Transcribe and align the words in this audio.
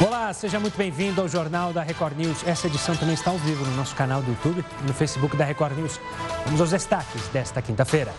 Olá, 0.00 0.32
seja 0.32 0.60
muito 0.60 0.78
bem-vindo 0.78 1.20
ao 1.20 1.26
Jornal 1.26 1.72
da 1.72 1.82
Record 1.82 2.16
News. 2.16 2.46
Essa 2.46 2.68
edição 2.68 2.94
também 2.94 3.14
está 3.14 3.32
ao 3.32 3.38
vivo 3.38 3.64
no 3.64 3.74
nosso 3.74 3.96
canal 3.96 4.22
do 4.22 4.30
YouTube 4.30 4.64
e 4.80 4.86
no 4.86 4.94
Facebook 4.94 5.36
da 5.36 5.44
Record 5.44 5.76
News. 5.76 6.00
Vamos 6.44 6.60
aos 6.60 6.70
destaques 6.70 7.26
desta 7.32 7.60
quinta-feira. 7.60 8.14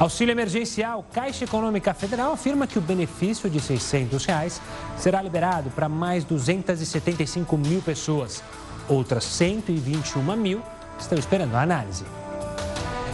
Auxílio 0.00 0.32
emergencial. 0.32 1.06
Caixa 1.12 1.44
Econômica 1.44 1.94
Federal 1.94 2.32
afirma 2.32 2.66
que 2.66 2.76
o 2.76 2.82
benefício 2.82 3.48
de 3.48 3.60
600 3.60 4.24
reais 4.24 4.60
será 4.98 5.22
liberado 5.22 5.70
para 5.70 5.88
mais 5.88 6.24
275 6.24 7.56
mil 7.56 7.80
pessoas. 7.80 8.42
Outras 8.88 9.22
121 9.22 10.36
mil 10.36 10.60
estão 10.98 11.16
esperando 11.16 11.54
a 11.54 11.62
análise. 11.62 12.04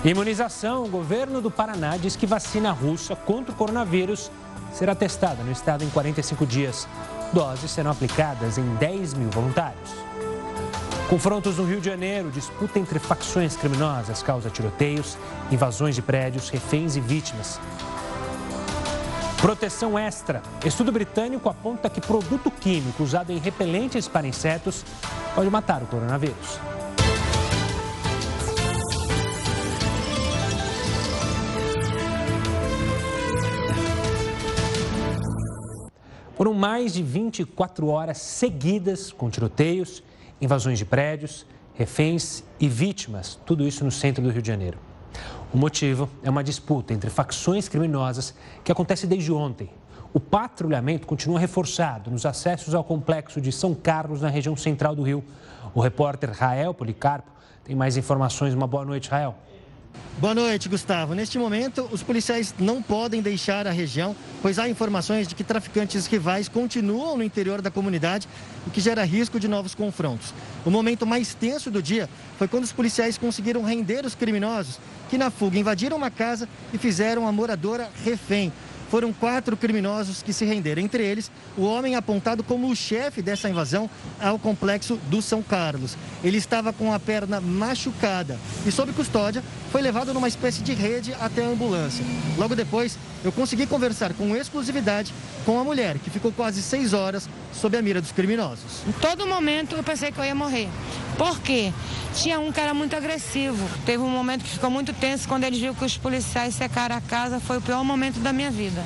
Imunização. 0.02 0.84
O 0.84 0.88
governo 0.88 1.42
do 1.42 1.50
Paraná 1.50 1.98
diz 1.98 2.16
que 2.16 2.24
vacina 2.24 2.72
russa 2.72 3.14
contra 3.14 3.52
o 3.52 3.54
coronavírus 3.54 4.30
será 4.72 4.94
testada 4.94 5.42
no 5.42 5.52
estado 5.52 5.84
em 5.84 5.90
45 5.90 6.46
dias. 6.46 6.88
Doses 7.32 7.70
serão 7.70 7.92
aplicadas 7.92 8.58
em 8.58 8.74
10 8.74 9.14
mil 9.14 9.30
voluntários. 9.30 9.90
Confrontos 11.08 11.56
no 11.56 11.64
Rio 11.64 11.80
de 11.80 11.86
Janeiro, 11.86 12.30
disputa 12.30 12.78
entre 12.78 12.98
facções 12.98 13.56
criminosas 13.56 14.22
causa 14.22 14.50
tiroteios, 14.50 15.16
invasões 15.50 15.94
de 15.94 16.02
prédios, 16.02 16.48
reféns 16.48 16.96
e 16.96 17.00
vítimas. 17.00 17.60
Proteção 19.40 19.98
extra. 19.98 20.42
Estudo 20.64 20.92
britânico 20.92 21.48
aponta 21.48 21.88
que 21.88 22.00
produto 22.00 22.50
químico 22.50 23.02
usado 23.02 23.32
em 23.32 23.38
repelentes 23.38 24.06
para 24.06 24.26
insetos 24.26 24.84
pode 25.34 25.48
matar 25.48 25.82
o 25.82 25.86
coronavírus. 25.86 26.60
Foram 36.40 36.54
mais 36.54 36.94
de 36.94 37.02
24 37.02 37.86
horas 37.88 38.16
seguidas 38.16 39.12
com 39.12 39.28
tiroteios, 39.28 40.02
invasões 40.40 40.78
de 40.78 40.86
prédios, 40.86 41.44
reféns 41.74 42.42
e 42.58 42.66
vítimas, 42.66 43.38
tudo 43.44 43.68
isso 43.68 43.84
no 43.84 43.90
centro 43.90 44.22
do 44.22 44.30
Rio 44.30 44.40
de 44.40 44.48
Janeiro. 44.48 44.78
O 45.52 45.58
motivo 45.58 46.08
é 46.22 46.30
uma 46.30 46.42
disputa 46.42 46.94
entre 46.94 47.10
facções 47.10 47.68
criminosas 47.68 48.34
que 48.64 48.72
acontece 48.72 49.06
desde 49.06 49.30
ontem. 49.30 49.68
O 50.14 50.18
patrulhamento 50.18 51.06
continua 51.06 51.38
reforçado 51.38 52.10
nos 52.10 52.24
acessos 52.24 52.74
ao 52.74 52.82
complexo 52.82 53.38
de 53.38 53.52
São 53.52 53.74
Carlos, 53.74 54.22
na 54.22 54.30
região 54.30 54.56
central 54.56 54.96
do 54.96 55.02
Rio. 55.02 55.22
O 55.74 55.80
repórter 55.82 56.30
Rael 56.30 56.72
Policarpo 56.72 57.30
tem 57.62 57.76
mais 57.76 57.98
informações. 57.98 58.54
Uma 58.54 58.66
boa 58.66 58.86
noite, 58.86 59.10
Rael. 59.10 59.36
Boa 60.20 60.34
noite, 60.34 60.68
Gustavo. 60.68 61.14
Neste 61.14 61.38
momento, 61.38 61.88
os 61.90 62.02
policiais 62.02 62.54
não 62.58 62.82
podem 62.82 63.22
deixar 63.22 63.66
a 63.66 63.70
região, 63.70 64.14
pois 64.42 64.58
há 64.58 64.68
informações 64.68 65.26
de 65.26 65.34
que 65.34 65.42
traficantes 65.42 66.06
rivais 66.06 66.46
continuam 66.46 67.16
no 67.16 67.22
interior 67.22 67.62
da 67.62 67.70
comunidade, 67.70 68.28
o 68.66 68.70
que 68.70 68.82
gera 68.82 69.02
risco 69.02 69.40
de 69.40 69.48
novos 69.48 69.74
confrontos. 69.74 70.34
O 70.62 70.70
momento 70.70 71.06
mais 71.06 71.32
tenso 71.32 71.70
do 71.70 71.82
dia 71.82 72.06
foi 72.36 72.46
quando 72.46 72.64
os 72.64 72.72
policiais 72.72 73.16
conseguiram 73.16 73.62
render 73.62 74.04
os 74.04 74.14
criminosos 74.14 74.78
que, 75.08 75.16
na 75.16 75.30
fuga, 75.30 75.58
invadiram 75.58 75.96
uma 75.96 76.10
casa 76.10 76.46
e 76.70 76.76
fizeram 76.76 77.26
a 77.26 77.32
moradora 77.32 77.88
refém 78.04 78.52
foram 78.90 79.12
quatro 79.12 79.56
criminosos 79.56 80.22
que 80.22 80.32
se 80.32 80.44
renderam. 80.44 80.82
Entre 80.82 81.02
eles, 81.02 81.30
o 81.56 81.62
homem 81.62 81.94
apontado 81.94 82.42
como 82.42 82.68
o 82.68 82.76
chefe 82.76 83.22
dessa 83.22 83.48
invasão 83.48 83.88
ao 84.20 84.38
complexo 84.38 84.96
do 85.08 85.22
São 85.22 85.42
Carlos. 85.42 85.96
Ele 86.22 86.36
estava 86.36 86.72
com 86.72 86.92
a 86.92 86.98
perna 86.98 87.40
machucada 87.40 88.38
e, 88.66 88.72
sob 88.72 88.92
custódia, 88.92 89.42
foi 89.70 89.80
levado 89.80 90.12
numa 90.12 90.28
espécie 90.28 90.62
de 90.62 90.74
rede 90.74 91.14
até 91.20 91.44
a 91.44 91.48
ambulância. 91.48 92.04
Logo 92.36 92.56
depois, 92.56 92.98
eu 93.24 93.30
consegui 93.30 93.66
conversar 93.66 94.12
com 94.14 94.36
exclusividade 94.36 95.14
com 95.44 95.58
a 95.58 95.64
mulher, 95.64 95.98
que 95.98 96.10
ficou 96.10 96.32
quase 96.32 96.62
seis 96.62 96.92
horas 96.92 97.28
sob 97.52 97.76
a 97.76 97.82
mira 97.82 98.00
dos 98.00 98.12
criminosos. 98.12 98.82
Em 98.86 98.92
todo 98.92 99.26
momento 99.26 99.76
eu 99.76 99.82
pensei 99.82 100.10
que 100.10 100.18
eu 100.18 100.24
ia 100.24 100.34
morrer. 100.34 100.68
Por 101.20 101.38
quê? 101.40 101.70
Tinha 102.14 102.40
um 102.40 102.50
cara 102.50 102.72
muito 102.72 102.96
agressivo. 102.96 103.68
Teve 103.84 104.02
um 104.02 104.08
momento 104.08 104.42
que 104.42 104.48
ficou 104.48 104.70
muito 104.70 104.90
tenso 104.94 105.28
quando 105.28 105.44
ele 105.44 105.58
viu 105.58 105.74
que 105.74 105.84
os 105.84 105.98
policiais 105.98 106.54
secaram 106.54 106.96
a 106.96 107.00
casa. 107.02 107.38
Foi 107.38 107.58
o 107.58 107.60
pior 107.60 107.84
momento 107.84 108.20
da 108.20 108.32
minha 108.32 108.50
vida. 108.50 108.82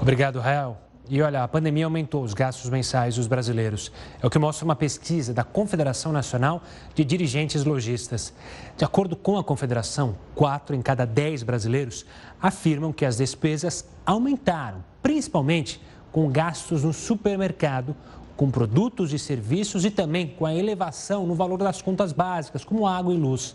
Obrigado, 0.00 0.38
Rael. 0.38 0.78
E 1.08 1.20
olha, 1.20 1.42
a 1.42 1.48
pandemia 1.48 1.84
aumentou 1.84 2.22
os 2.22 2.32
gastos 2.32 2.70
mensais 2.70 3.16
dos 3.16 3.26
brasileiros. 3.26 3.90
É 4.22 4.26
o 4.28 4.30
que 4.30 4.38
mostra 4.38 4.64
uma 4.64 4.76
pesquisa 4.76 5.34
da 5.34 5.42
Confederação 5.42 6.12
Nacional 6.12 6.62
de 6.94 7.04
Dirigentes 7.04 7.64
Logistas. 7.64 8.32
De 8.76 8.84
acordo 8.84 9.16
com 9.16 9.36
a 9.36 9.42
Confederação, 9.42 10.16
quatro 10.32 10.76
em 10.76 10.80
cada 10.80 11.04
dez 11.04 11.42
brasileiros 11.42 12.06
afirmam 12.40 12.92
que 12.92 13.04
as 13.04 13.16
despesas 13.16 13.84
aumentaram, 14.06 14.84
principalmente 15.02 15.82
com 16.12 16.30
gastos 16.30 16.84
no 16.84 16.92
supermercado, 16.92 17.96
com 18.40 18.50
produtos 18.50 19.12
e 19.12 19.18
serviços 19.18 19.84
e 19.84 19.90
também 19.90 20.26
com 20.26 20.46
a 20.46 20.54
elevação 20.54 21.26
no 21.26 21.34
valor 21.34 21.58
das 21.58 21.82
contas 21.82 22.10
básicas, 22.10 22.64
como 22.64 22.86
água 22.86 23.12
e 23.12 23.16
luz. 23.18 23.54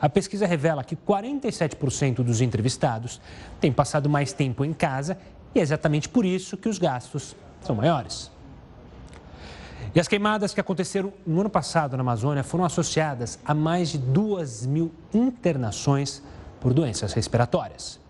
A 0.00 0.08
pesquisa 0.08 0.48
revela 0.48 0.82
que 0.82 0.96
47% 0.96 2.24
dos 2.24 2.40
entrevistados 2.40 3.20
têm 3.60 3.70
passado 3.70 4.10
mais 4.10 4.32
tempo 4.32 4.64
em 4.64 4.72
casa 4.72 5.16
e 5.54 5.60
é 5.60 5.62
exatamente 5.62 6.08
por 6.08 6.24
isso 6.24 6.56
que 6.56 6.68
os 6.68 6.76
gastos 6.76 7.36
são 7.60 7.76
maiores. 7.76 8.28
E 9.94 10.00
as 10.00 10.08
queimadas 10.08 10.52
que 10.52 10.60
aconteceram 10.60 11.12
no 11.24 11.42
ano 11.42 11.48
passado 11.48 11.96
na 11.96 12.00
Amazônia 12.00 12.42
foram 12.42 12.64
associadas 12.64 13.38
a 13.44 13.54
mais 13.54 13.90
de 13.90 13.98
2 13.98 14.66
mil 14.66 14.90
internações 15.14 16.20
por 16.60 16.74
doenças 16.74 17.12
respiratórias. 17.12 18.00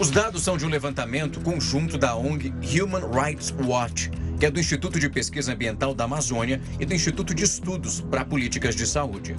Os 0.00 0.10
dados 0.10 0.42
são 0.42 0.56
de 0.56 0.64
um 0.64 0.70
levantamento 0.70 1.42
conjunto 1.42 1.98
da 1.98 2.16
ONG 2.16 2.54
Human 2.72 3.02
Rights 3.12 3.54
Watch, 3.62 4.10
que 4.38 4.46
é 4.46 4.50
do 4.50 4.58
Instituto 4.58 4.98
de 4.98 5.10
Pesquisa 5.10 5.52
Ambiental 5.52 5.94
da 5.94 6.04
Amazônia 6.04 6.58
e 6.80 6.86
do 6.86 6.94
Instituto 6.94 7.34
de 7.34 7.44
Estudos 7.44 8.00
para 8.00 8.24
Políticas 8.24 8.74
de 8.74 8.86
Saúde. 8.86 9.36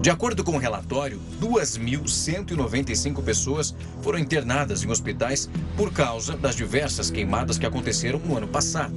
De 0.00 0.08
acordo 0.08 0.42
com 0.42 0.52
o 0.52 0.58
relatório, 0.58 1.20
2.195 1.38 3.22
pessoas 3.22 3.74
foram 4.00 4.18
internadas 4.18 4.82
em 4.82 4.90
hospitais 4.90 5.50
por 5.76 5.92
causa 5.92 6.38
das 6.38 6.56
diversas 6.56 7.10
queimadas 7.10 7.58
que 7.58 7.66
aconteceram 7.66 8.18
no 8.18 8.38
ano 8.38 8.48
passado. 8.48 8.94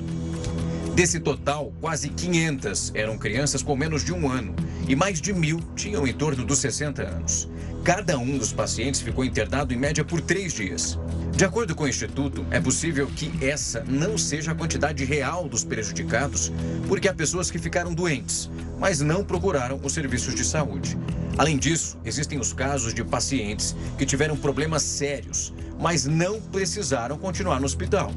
Desse 0.96 1.20
total, 1.20 1.74
quase 1.82 2.08
500 2.08 2.94
eram 2.96 3.18
crianças 3.18 3.62
com 3.62 3.76
menos 3.76 4.02
de 4.02 4.14
um 4.14 4.32
ano 4.32 4.56
e 4.88 4.96
mais 4.96 5.20
de 5.20 5.34
mil 5.34 5.60
tinham 5.76 6.08
em 6.08 6.14
torno 6.14 6.46
dos 6.46 6.60
60 6.60 7.02
anos. 7.02 7.50
Cada 7.86 8.18
um 8.18 8.36
dos 8.40 8.52
pacientes 8.52 9.00
ficou 9.00 9.24
internado 9.24 9.72
em 9.72 9.78
média 9.78 10.04
por 10.04 10.20
três 10.20 10.54
dias. 10.54 10.98
De 11.38 11.46
acordo 11.46 11.76
com 11.76 11.84
o 11.84 11.88
Instituto, 11.88 12.44
é 12.50 12.60
possível 12.60 13.06
que 13.06 13.32
essa 13.46 13.84
não 13.84 14.18
seja 14.18 14.54
a 14.54 14.56
quantidade 14.56 15.06
real 15.06 15.48
dos 15.48 15.64
prejudicados, 15.64 16.52
porque 16.88 17.08
há 17.08 17.14
pessoas 17.14 17.52
que 17.52 17.60
ficaram 17.60 17.94
doentes, 17.94 18.50
mas 18.80 19.02
não 19.02 19.24
procuraram 19.24 19.80
os 19.84 19.94
serviços 19.94 20.34
de 20.34 20.44
saúde. 20.44 20.98
Além 21.38 21.60
disso, 21.60 21.96
existem 22.04 22.40
os 22.40 22.54
casos 22.54 22.92
de 22.92 23.04
pacientes 23.04 23.76
que 24.00 24.06
tiveram 24.06 24.36
problemas 24.36 24.82
sérios, 24.82 25.54
mas 25.80 26.06
não 26.06 26.40
precisaram 26.40 27.18
continuar 27.18 27.60
no 27.60 27.66
hospital. 27.66 28.12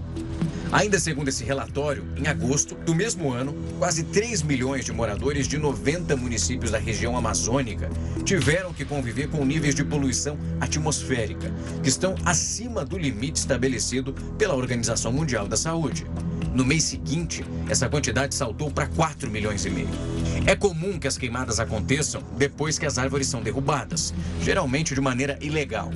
Ainda 0.70 0.98
segundo 0.98 1.28
esse 1.28 1.42
relatório, 1.44 2.04
em 2.14 2.26
agosto 2.26 2.74
do 2.74 2.94
mesmo 2.94 3.32
ano, 3.32 3.54
quase 3.78 4.04
3 4.04 4.42
milhões 4.42 4.84
de 4.84 4.92
moradores 4.92 5.48
de 5.48 5.56
90 5.56 6.14
municípios 6.14 6.70
da 6.70 6.78
região 6.78 7.16
amazônica 7.16 7.88
tiveram 8.22 8.74
que 8.74 8.84
conviver 8.84 9.28
com 9.30 9.46
níveis 9.46 9.74
de 9.74 9.82
poluição 9.82 10.36
atmosférica 10.60 11.50
que 11.82 11.88
estão 11.88 12.14
acima 12.22 12.84
do 12.84 12.98
limite 12.98 13.40
estabelecido 13.40 14.12
pela 14.36 14.54
Organização 14.54 15.10
Mundial 15.10 15.48
da 15.48 15.56
Saúde. 15.56 16.06
No 16.52 16.66
mês 16.66 16.84
seguinte, 16.84 17.42
essa 17.70 17.88
quantidade 17.88 18.34
saltou 18.34 18.70
para 18.70 18.88
4 18.88 19.30
milhões 19.30 19.64
e 19.64 19.70
meio. 19.70 19.88
É 20.46 20.54
comum 20.54 20.98
que 20.98 21.08
as 21.08 21.16
queimadas 21.16 21.60
aconteçam 21.60 22.22
depois 22.36 22.78
que 22.78 22.84
as 22.84 22.98
árvores 22.98 23.26
são 23.26 23.42
derrubadas, 23.42 24.12
geralmente 24.42 24.94
de 24.94 25.00
maneira 25.00 25.38
ilegal. 25.40 25.90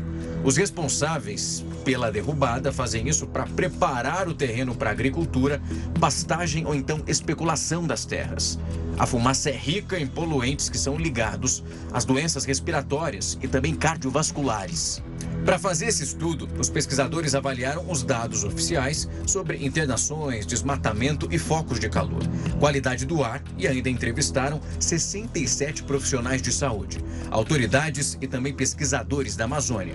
Os 0.44 0.56
responsáveis 0.56 1.64
pela 1.84 2.10
derrubada 2.10 2.72
fazem 2.72 3.08
isso 3.08 3.26
para 3.26 3.44
preparar 3.44 4.28
o 4.28 4.34
terreno 4.34 4.74
para 4.74 4.90
agricultura, 4.90 5.62
pastagem 6.00 6.66
ou 6.66 6.74
então 6.74 7.00
especulação 7.06 7.86
das 7.86 8.04
terras. 8.04 8.58
A 9.02 9.06
fumaça 9.06 9.50
é 9.50 9.52
rica 9.52 9.98
em 9.98 10.06
poluentes 10.06 10.68
que 10.68 10.78
são 10.78 10.96
ligados 10.96 11.64
às 11.92 12.04
doenças 12.04 12.44
respiratórias 12.44 13.36
e 13.42 13.48
também 13.48 13.74
cardiovasculares. 13.74 15.02
Para 15.44 15.58
fazer 15.58 15.86
esse 15.86 16.04
estudo, 16.04 16.48
os 16.56 16.70
pesquisadores 16.70 17.34
avaliaram 17.34 17.90
os 17.90 18.04
dados 18.04 18.44
oficiais 18.44 19.08
sobre 19.26 19.56
internações, 19.56 20.46
desmatamento 20.46 21.26
e 21.32 21.36
focos 21.36 21.80
de 21.80 21.88
calor, 21.88 22.22
qualidade 22.60 23.04
do 23.04 23.24
ar 23.24 23.42
e 23.58 23.66
ainda 23.66 23.90
entrevistaram 23.90 24.60
67 24.78 25.82
profissionais 25.82 26.40
de 26.40 26.52
saúde, 26.52 27.04
autoridades 27.28 28.16
e 28.20 28.28
também 28.28 28.54
pesquisadores 28.54 29.34
da 29.34 29.46
Amazônia. 29.46 29.94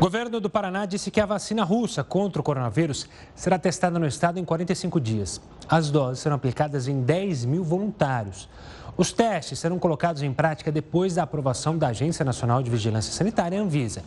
O 0.00 0.04
governo 0.04 0.40
do 0.40 0.48
Paraná 0.48 0.86
disse 0.86 1.10
que 1.10 1.20
a 1.20 1.26
vacina 1.26 1.62
russa 1.62 2.02
contra 2.02 2.40
o 2.40 2.42
coronavírus 2.42 3.06
será 3.34 3.58
testada 3.58 3.98
no 3.98 4.06
estado 4.06 4.38
em 4.38 4.44
45 4.46 4.98
dias. 4.98 5.42
As 5.68 5.90
doses 5.90 6.20
serão 6.20 6.36
aplicadas 6.36 6.88
em 6.88 7.02
10 7.02 7.44
mil 7.44 7.62
voluntários. 7.62 8.48
Os 8.96 9.12
testes 9.12 9.58
serão 9.58 9.78
colocados 9.78 10.22
em 10.22 10.32
prática 10.32 10.72
depois 10.72 11.16
da 11.16 11.24
aprovação 11.24 11.76
da 11.76 11.88
Agência 11.88 12.24
Nacional 12.24 12.62
de 12.62 12.70
Vigilância 12.70 13.12
Sanitária, 13.12 13.60
Anvisa. 13.60 14.02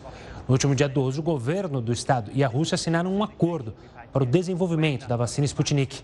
No 0.47 0.53
último 0.53 0.73
dia 0.73 0.89
12, 0.89 1.19
o 1.19 1.23
governo 1.23 1.79
do 1.79 1.93
estado 1.93 2.31
e 2.33 2.43
a 2.43 2.47
Rússia 2.47 2.73
assinaram 2.73 3.15
um 3.15 3.23
acordo 3.23 3.75
para 4.11 4.23
o 4.23 4.25
desenvolvimento 4.25 5.07
da 5.07 5.15
vacina 5.15 5.45
Sputnik. 5.45 6.01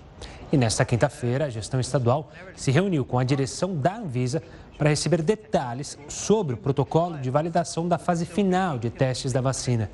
E 0.52 0.58
nesta 0.58 0.86
quinta-feira, 0.86 1.46
a 1.46 1.50
gestão 1.50 1.80
estadual 1.80 2.32
se 2.56 2.70
reuniu 2.70 3.04
com 3.04 3.18
a 3.18 3.24
direção 3.24 3.76
da 3.76 3.96
Anvisa 3.98 4.44
para 4.80 4.90
receber 4.90 5.22
detalhes 5.22 6.00
sobre 6.08 6.54
o 6.54 6.58
protocolo 6.58 7.18
de 7.18 7.30
validação 7.30 7.86
da 7.86 7.98
fase 7.98 8.26
final 8.26 8.80
de 8.80 8.90
testes 8.90 9.34
da 9.34 9.42
vacina. 9.42 9.92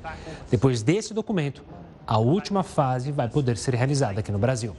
Depois 0.48 0.80
desse 0.80 1.12
documento, 1.12 1.64
a 2.06 2.18
última 2.18 2.62
fase 2.62 3.10
vai 3.10 3.28
poder 3.28 3.56
ser 3.56 3.74
realizada 3.74 4.20
aqui 4.20 4.30
no 4.30 4.38
Brasil. 4.38 4.76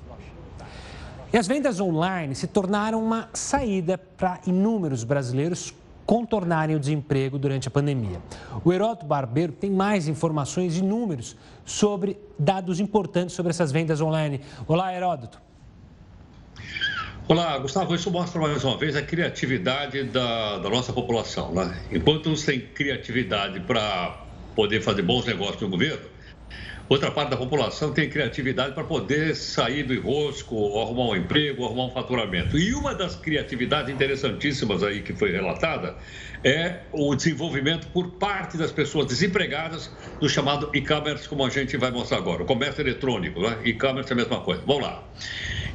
E 1.31 1.37
as 1.37 1.45
vendas 1.45 1.81
online 1.81 2.35
se 2.35 2.47
tornaram 2.47 3.03
uma 3.03 3.27
saída 3.33 3.97
para 3.97 4.39
inúmeros 4.47 5.03
brasileiros 5.03 5.73
contornarem 6.05 6.73
o 6.73 6.79
desemprego 6.79 7.37
durante 7.37 7.67
a 7.67 7.71
pandemia. 7.71 8.21
O 8.63 8.71
Heródoto 8.71 9.05
Barbeiro 9.05 9.51
tem 9.51 9.69
mais 9.69 10.07
informações 10.07 10.77
e 10.77 10.81
números 10.81 11.35
sobre 11.65 12.17
dados 12.39 12.79
importantes 12.79 13.35
sobre 13.35 13.49
essas 13.49 13.73
vendas 13.73 13.99
online. 13.99 14.39
Olá, 14.65 14.93
Heródoto. 14.93 15.46
Olá, 17.29 17.57
Gustavo. 17.57 17.93
Isso 17.93 18.09
mostra 18.09 18.39
mais 18.39 18.63
uma 18.63 18.77
vez 18.77 18.95
a 18.95 19.01
criatividade 19.01 20.01
da, 20.05 20.59
da 20.59 20.69
nossa 20.69 20.93
população. 20.93 21.53
Né? 21.53 21.77
Enquanto 21.91 22.29
uns 22.29 22.45
têm 22.45 22.61
criatividade 22.61 23.59
para 23.59 24.25
poder 24.55 24.79
fazer 24.79 25.01
bons 25.01 25.25
negócios 25.25 25.61
no 25.61 25.67
governo, 25.67 26.05
outra 26.87 27.11
parte 27.11 27.31
da 27.31 27.35
população 27.35 27.91
tem 27.91 28.09
criatividade 28.09 28.73
para 28.73 28.85
poder 28.85 29.35
sair 29.35 29.83
do 29.83 29.93
enrosco, 29.93 30.79
arrumar 30.79 31.09
um 31.09 31.15
emprego, 31.17 31.65
arrumar 31.65 31.87
um 31.87 31.91
faturamento. 31.91 32.57
E 32.57 32.73
uma 32.73 32.95
das 32.95 33.17
criatividades 33.17 33.93
interessantíssimas 33.93 34.81
aí 34.81 35.01
que 35.01 35.13
foi 35.13 35.29
relatada 35.29 35.97
é 36.45 36.83
o 36.93 37.13
desenvolvimento 37.13 37.87
por 37.87 38.11
parte 38.11 38.57
das 38.57 38.71
pessoas 38.71 39.05
desempregadas 39.05 39.91
do 40.21 40.29
chamado 40.29 40.69
e-commerce, 40.73 41.27
como 41.27 41.45
a 41.45 41.49
gente 41.49 41.75
vai 41.75 41.91
mostrar 41.91 42.19
agora, 42.19 42.43
o 42.43 42.45
comércio 42.45 42.81
eletrônico, 42.81 43.41
né? 43.41 43.57
E-commerce 43.65 44.09
é 44.09 44.13
a 44.13 44.15
mesma 44.15 44.39
coisa. 44.39 44.63
Vamos 44.65 44.83
lá. 44.83 45.03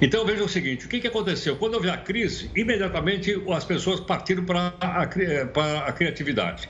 Então 0.02 0.26
veja 0.26 0.42
o 0.42 0.48
seguinte: 0.48 0.84
o 0.84 0.88
que, 0.88 1.00
que 1.00 1.06
aconteceu? 1.06 1.54
Quando 1.56 1.74
houve 1.74 1.88
a 1.88 1.96
crise, 1.96 2.50
imediatamente 2.56 3.40
as 3.48 3.64
pessoas 3.64 4.00
partiram 4.00 4.44
para 4.44 4.74
a, 4.80 5.06
para 5.46 5.78
a 5.86 5.92
criatividade 5.92 6.68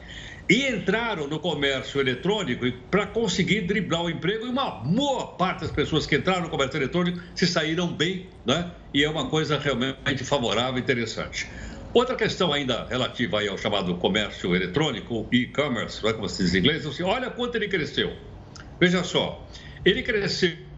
e 0.50 0.68
entraram 0.68 1.26
no 1.26 1.40
comércio 1.40 1.98
eletrônico 1.98 2.70
para 2.90 3.06
conseguir 3.06 3.62
driblar 3.62 4.02
o 4.02 4.10
emprego 4.10 4.44
e 4.44 4.50
uma 4.50 4.70
boa 4.70 5.28
parte 5.28 5.62
das 5.62 5.70
pessoas 5.70 6.04
que 6.04 6.16
entraram 6.16 6.42
no 6.42 6.50
comércio 6.50 6.76
eletrônico 6.76 7.20
se 7.34 7.46
saíram 7.46 7.86
bem, 7.90 8.28
né? 8.44 8.70
E 8.92 9.02
é 9.02 9.08
uma 9.08 9.30
coisa 9.30 9.58
realmente 9.58 10.24
favorável 10.24 10.76
e 10.76 10.80
interessante. 10.80 11.48
Outra 11.94 12.16
questão 12.16 12.52
ainda 12.52 12.86
relativa 12.86 13.42
ao 13.48 13.56
chamado 13.56 13.94
comércio 13.96 14.54
eletrônico, 14.54 15.26
e-commerce, 15.32 16.06
é 16.06 16.12
como 16.12 16.28
se 16.28 16.42
diz 16.42 16.54
em 16.54 16.58
inglês, 16.58 16.84
assim, 16.84 17.02
olha 17.02 17.30
quanto 17.30 17.54
ele 17.54 17.68
cresceu. 17.68 18.14
Veja 18.78 19.02
só, 19.04 19.46
ele 19.84 20.02
cresceu 20.02 20.71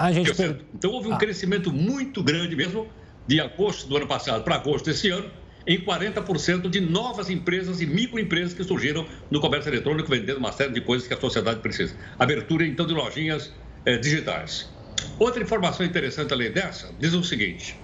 A 0.00 0.10
gente 0.12 0.34
per... 0.34 0.56
Então 0.74 0.92
houve 0.92 1.08
um 1.08 1.14
ah. 1.14 1.18
crescimento 1.18 1.70
muito 1.70 2.22
grande 2.22 2.56
mesmo 2.56 2.88
de 3.26 3.38
agosto 3.38 3.86
do 3.86 3.98
ano 3.98 4.06
passado 4.06 4.42
para 4.42 4.54
agosto 4.54 4.86
desse 4.86 5.10
ano, 5.10 5.30
em 5.66 5.78
40% 5.78 6.70
de 6.70 6.80
novas 6.80 7.28
empresas 7.28 7.82
e 7.82 7.86
microempresas 7.86 8.54
que 8.54 8.64
surgiram 8.64 9.06
no 9.30 9.40
comércio 9.42 9.68
eletrônico, 9.68 10.08
vendendo 10.08 10.38
uma 10.38 10.52
série 10.52 10.72
de 10.72 10.80
coisas 10.80 11.06
que 11.06 11.12
a 11.12 11.20
sociedade 11.20 11.60
precisa. 11.60 11.94
Abertura, 12.18 12.64
então, 12.64 12.86
de 12.86 12.94
lojinhas 12.94 13.52
eh, 13.84 13.98
digitais. 13.98 14.72
Outra 15.18 15.42
informação 15.42 15.84
interessante 15.84 16.32
além 16.32 16.50
dessa 16.50 16.90
diz 16.98 17.12
o 17.12 17.22
seguinte: 17.22 17.76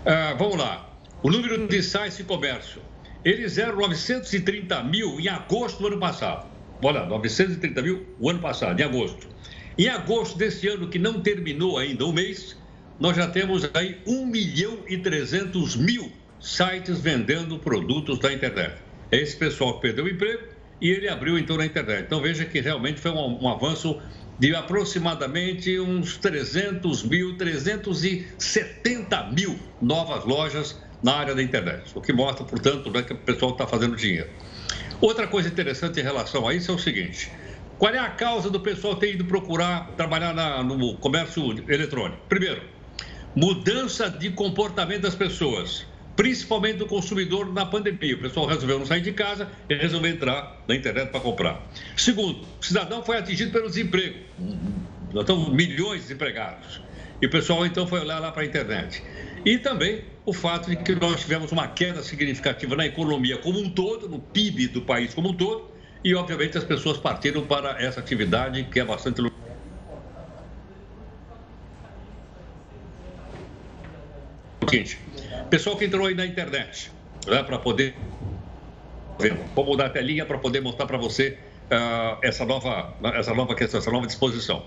uh, 0.00 0.36
vamos 0.36 0.56
lá, 0.56 0.90
o 1.22 1.30
número 1.30 1.68
de 1.68 1.80
sites 1.80 2.16
de 2.16 2.24
comércio, 2.24 2.82
eles 3.24 3.56
eram 3.56 3.76
930 3.76 4.82
mil 4.82 5.20
em 5.20 5.28
agosto 5.28 5.78
do 5.78 5.86
ano 5.86 6.00
passado. 6.00 6.48
Olha, 6.82 7.04
930 7.04 7.82
mil 7.82 8.06
o 8.18 8.28
ano 8.28 8.40
passado, 8.40 8.80
em 8.80 8.82
agosto. 8.82 9.28
Em 9.78 9.88
agosto 9.88 10.36
desse 10.36 10.68
ano, 10.68 10.88
que 10.88 10.98
não 10.98 11.20
terminou 11.20 11.78
ainda 11.78 12.04
o 12.04 12.12
mês, 12.12 12.56
nós 13.00 13.16
já 13.16 13.26
temos 13.26 13.68
aí 13.74 13.98
1 14.06 14.26
milhão 14.26 14.78
e 14.88 14.98
300 14.98 15.76
mil 15.76 16.12
sites 16.40 17.00
vendendo 17.00 17.58
produtos 17.58 18.18
da 18.18 18.32
internet. 18.32 18.76
É 19.10 19.18
esse 19.18 19.36
pessoal 19.36 19.74
que 19.74 19.82
perdeu 19.82 20.04
o 20.04 20.08
emprego 20.08 20.42
e 20.80 20.90
ele 20.90 21.08
abriu 21.08 21.38
então 21.38 21.56
na 21.56 21.64
internet. 21.64 22.04
Então 22.04 22.20
veja 22.20 22.44
que 22.44 22.60
realmente 22.60 23.00
foi 23.00 23.10
um, 23.12 23.44
um 23.44 23.48
avanço 23.48 23.98
de 24.38 24.54
aproximadamente 24.54 25.78
uns 25.78 26.16
300 26.16 27.04
mil, 27.04 27.36
370 27.36 29.30
mil 29.30 29.58
novas 29.80 30.24
lojas 30.24 30.78
na 31.02 31.14
área 31.14 31.34
da 31.34 31.42
internet. 31.42 31.90
O 31.94 32.00
que 32.00 32.12
mostra, 32.12 32.44
portanto, 32.44 32.90
né, 32.90 33.02
que 33.02 33.12
o 33.12 33.16
pessoal 33.16 33.52
está 33.52 33.66
fazendo 33.66 33.96
dinheiro. 33.96 34.28
Outra 35.00 35.26
coisa 35.26 35.48
interessante 35.48 36.00
em 36.00 36.02
relação 36.02 36.46
a 36.46 36.54
isso 36.54 36.70
é 36.70 36.74
o 36.74 36.78
seguinte: 36.78 37.30
qual 37.82 37.92
é 37.92 37.98
a 37.98 38.10
causa 38.10 38.48
do 38.48 38.60
pessoal 38.60 38.94
ter 38.94 39.14
ido 39.14 39.24
procurar 39.24 39.90
trabalhar 39.96 40.32
na, 40.32 40.62
no 40.62 40.96
comércio 40.98 41.42
eletrônico? 41.68 42.22
Primeiro, 42.28 42.62
mudança 43.34 44.08
de 44.08 44.30
comportamento 44.30 45.02
das 45.02 45.16
pessoas, 45.16 45.84
principalmente 46.14 46.76
do 46.76 46.86
consumidor 46.86 47.52
na 47.52 47.66
pandemia. 47.66 48.14
O 48.14 48.20
pessoal 48.20 48.46
resolveu 48.46 48.78
não 48.78 48.86
sair 48.86 49.00
de 49.00 49.10
casa 49.10 49.48
e 49.68 49.74
resolveu 49.74 50.12
entrar 50.12 50.62
na 50.68 50.76
internet 50.76 51.10
para 51.10 51.18
comprar. 51.18 51.60
Segundo, 51.96 52.46
o 52.60 52.64
cidadão 52.64 53.02
foi 53.02 53.16
atingido 53.16 53.50
pelo 53.50 53.66
desemprego. 53.66 54.16
Nós 55.12 55.22
estamos 55.22 55.48
milhões 55.48 56.02
de 56.02 56.06
desempregados. 56.06 56.80
E 57.20 57.26
o 57.26 57.30
pessoal 57.30 57.66
então 57.66 57.84
foi 57.84 57.98
olhar 57.98 58.20
lá 58.20 58.30
para 58.30 58.44
a 58.44 58.46
internet. 58.46 59.02
E 59.44 59.58
também 59.58 60.04
o 60.24 60.32
fato 60.32 60.70
de 60.70 60.76
que 60.76 60.94
nós 60.94 61.22
tivemos 61.22 61.50
uma 61.50 61.66
queda 61.66 62.00
significativa 62.00 62.76
na 62.76 62.86
economia 62.86 63.38
como 63.38 63.58
um 63.58 63.68
todo, 63.68 64.08
no 64.08 64.20
PIB 64.20 64.68
do 64.68 64.82
país 64.82 65.12
como 65.12 65.30
um 65.30 65.34
todo, 65.34 65.71
e, 66.04 66.14
obviamente, 66.14 66.58
as 66.58 66.64
pessoas 66.64 66.98
partiram 66.98 67.46
para 67.46 67.80
essa 67.82 68.00
atividade 68.00 68.64
que 68.64 68.80
é 68.80 68.84
bastante. 68.84 69.22
Seguinte, 74.68 74.98
pessoal 75.50 75.76
que 75.76 75.84
entrou 75.84 76.06
aí 76.06 76.14
na 76.14 76.26
internet, 76.26 76.90
né, 77.26 77.42
para 77.42 77.58
poder. 77.58 77.94
Vou 79.54 79.64
mudar 79.64 79.86
a 79.86 79.90
telinha 79.90 80.26
para 80.26 80.38
poder 80.38 80.60
mostrar 80.60 80.86
para 80.86 80.96
você 80.96 81.38
uh, 81.70 82.18
essa, 82.22 82.44
nova, 82.44 82.96
essa 83.14 83.32
nova 83.34 83.54
questão, 83.54 83.78
essa 83.78 83.90
nova 83.90 84.06
disposição. 84.06 84.64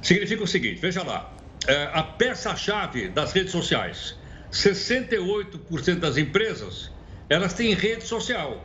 Significa 0.00 0.44
o 0.44 0.46
seguinte: 0.46 0.80
veja 0.80 1.02
lá, 1.02 1.34
uh, 1.64 1.98
a 1.98 2.02
peça-chave 2.02 3.08
das 3.08 3.32
redes 3.32 3.50
sociais. 3.52 4.20
68% 4.52 5.98
das 5.98 6.18
empresas 6.18 6.92
elas 7.28 7.54
têm 7.54 7.72
rede 7.72 8.04
social. 8.04 8.62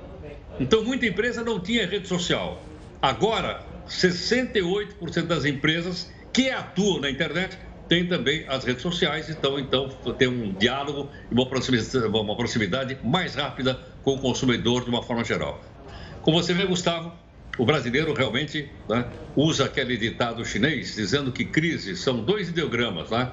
Então, 0.60 0.84
muita 0.84 1.06
empresa 1.06 1.44
não 1.44 1.60
tinha 1.60 1.86
rede 1.86 2.08
social. 2.08 2.64
Agora, 3.02 3.64
68% 3.88 5.24
das 5.24 5.46
empresas 5.46 6.12
que 6.34 6.50
atuam 6.50 7.00
na 7.00 7.10
internet 7.10 7.58
têm 7.88 8.06
também 8.06 8.46
as 8.48 8.66
redes 8.66 8.82
sociais, 8.82 9.30
então, 9.30 9.60
então 9.60 9.90
tem 10.18 10.28
um 10.28 10.54
diálogo 10.54 11.10
e 11.32 11.34
uma 11.34 11.46
proximidade, 11.46 11.98
uma 12.08 12.36
proximidade 12.36 12.98
mais 13.04 13.36
rápida 13.36 13.80
com 14.04 14.16
o 14.16 14.20
consumidor 14.20 14.84
de 14.84 14.90
uma 14.90 15.02
forma 15.02 15.24
geral. 15.24 15.64
Como 16.22 16.42
você 16.42 16.54
vê, 16.54 16.66
Gustavo, 16.66 17.14
o 17.58 17.66
brasileiro 17.66 18.14
realmente 18.14 18.70
né, 18.90 19.06
usa 19.36 19.66
aquele 19.66 19.96
ditado 19.96 20.44
chinês 20.46 20.96
dizendo 20.96 21.32
que 21.32 21.46
crises 21.46 22.00
são 22.02 22.24
dois 22.24 22.50
ideogramas, 22.50 23.10
né? 23.10 23.32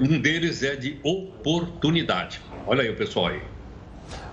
um 0.00 0.20
deles 0.20 0.62
é 0.62 0.76
de 0.76 0.98
oportunidade. 1.02 2.40
Olha 2.66 2.82
aí 2.82 2.90
o 2.90 2.96
pessoal 2.96 3.28
aí. 3.28 3.55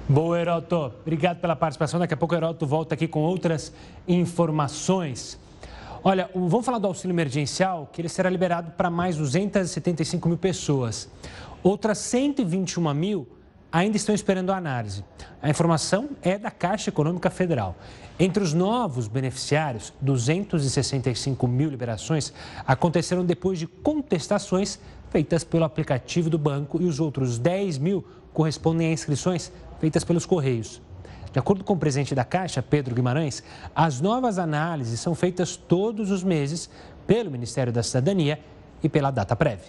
Boa, 0.08 0.38
Heroto. 0.38 0.92
Obrigado 1.02 1.40
pela 1.40 1.56
participação. 1.56 1.98
Daqui 1.98 2.14
a 2.14 2.18
pouco 2.18 2.36
Heroto 2.36 2.68
volta 2.68 2.94
aqui 2.94 3.08
com 3.08 3.22
outras 3.22 3.72
informações. 4.06 5.40
Olha, 6.04 6.30
vamos 6.36 6.66
falar 6.66 6.78
do 6.78 6.88
auxílio 6.88 7.14
emergencial, 7.14 7.90
que 7.92 8.02
ele 8.02 8.10
será 8.10 8.30
liberado 8.30 8.72
para 8.72 8.90
mais 8.90 9.16
275 9.16 10.28
mil 10.28 10.38
pessoas. 10.38 11.10
Outras 11.64 12.00
121 12.00 12.94
mil 12.94 13.26
ainda 13.72 13.96
estão 13.96 14.14
esperando 14.14 14.52
a 14.52 14.58
análise. 14.58 15.06
A 15.42 15.50
informação 15.50 16.10
é 16.22 16.38
da 16.38 16.52
Caixa 16.52 16.90
Econômica 16.90 17.30
Federal. 17.30 17.74
Entre 18.20 18.44
os 18.44 18.54
novos 18.54 19.08
beneficiários, 19.08 19.94
265 20.02 21.48
mil 21.48 21.70
liberações 21.70 22.34
aconteceram 22.68 23.24
depois 23.24 23.58
de 23.58 23.68
contestações 23.68 24.80
feitas 25.10 25.46
pelo 25.46 25.64
aplicativo 25.64 26.30
do 26.30 26.38
banco 26.38 26.82
e 26.82 26.86
os 26.86 27.00
outros 27.00 27.40
10 27.40 27.78
mil 27.78 28.06
correspondem 28.34 28.88
a 28.88 28.92
inscrições 28.92 29.52
feitas 29.84 30.06
pelos 30.06 30.26
Correios. 30.26 30.82
De 31.34 31.40
acordo 31.40 31.62
com 31.62 31.74
o 31.74 31.78
presidente 31.78 32.16
da 32.16 32.24
Caixa, 32.24 32.62
Pedro 32.62 32.96
Guimarães, 32.96 33.44
as 33.76 34.00
novas 34.00 34.40
análises 34.40 34.98
são 35.02 35.14
feitas 35.14 35.58
todos 35.58 36.10
os 36.10 36.24
meses 36.24 36.70
pelo 37.06 37.30
Ministério 37.30 37.74
da 37.74 37.84
Cidadania 37.84 38.40
e 38.82 38.88
pela 38.88 39.12
DataPrev. 39.12 39.60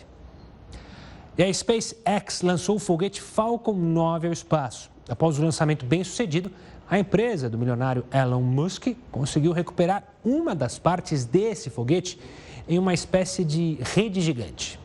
E 1.37 1.43
a 1.43 1.53
SpaceX 1.53 2.43
lançou 2.43 2.77
o 2.77 2.79
foguete 2.79 3.21
Falcon 3.21 3.73
9 3.73 4.29
ao 4.29 4.33
espaço. 4.33 4.89
Após 5.09 5.37
o 5.37 5.43
lançamento 5.43 5.85
bem 5.85 6.05
sucedido, 6.05 6.49
A 6.89 6.99
empresa 6.99 7.49
do 7.49 7.57
milionário 7.57 8.05
Elon 8.13 8.43
Musk 8.43 8.89
conseguiu 9.11 9.53
recuperar 9.53 10.05
uma 10.23 10.55
das 10.55 10.79
partes 10.79 11.25
desse 11.25 11.71
foguete 11.71 12.21
em 12.69 12.79
uma 12.79 12.93
espécie 12.93 13.43
de 13.43 13.79
rede 13.81 14.21
gigante. 14.21 14.79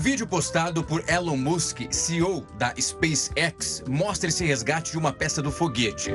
Vídeo 0.00 0.26
postado 0.26 0.82
por 0.82 1.04
Elon 1.06 1.36
Musk, 1.36 1.82
CEO 1.90 2.42
da 2.56 2.74
SpaceX, 2.74 3.84
mostra 3.86 4.30
esse 4.30 4.46
resgate 4.46 4.92
de 4.92 4.98
uma 4.98 5.12
peça 5.12 5.42
do 5.42 5.52
foguete. 5.52 6.10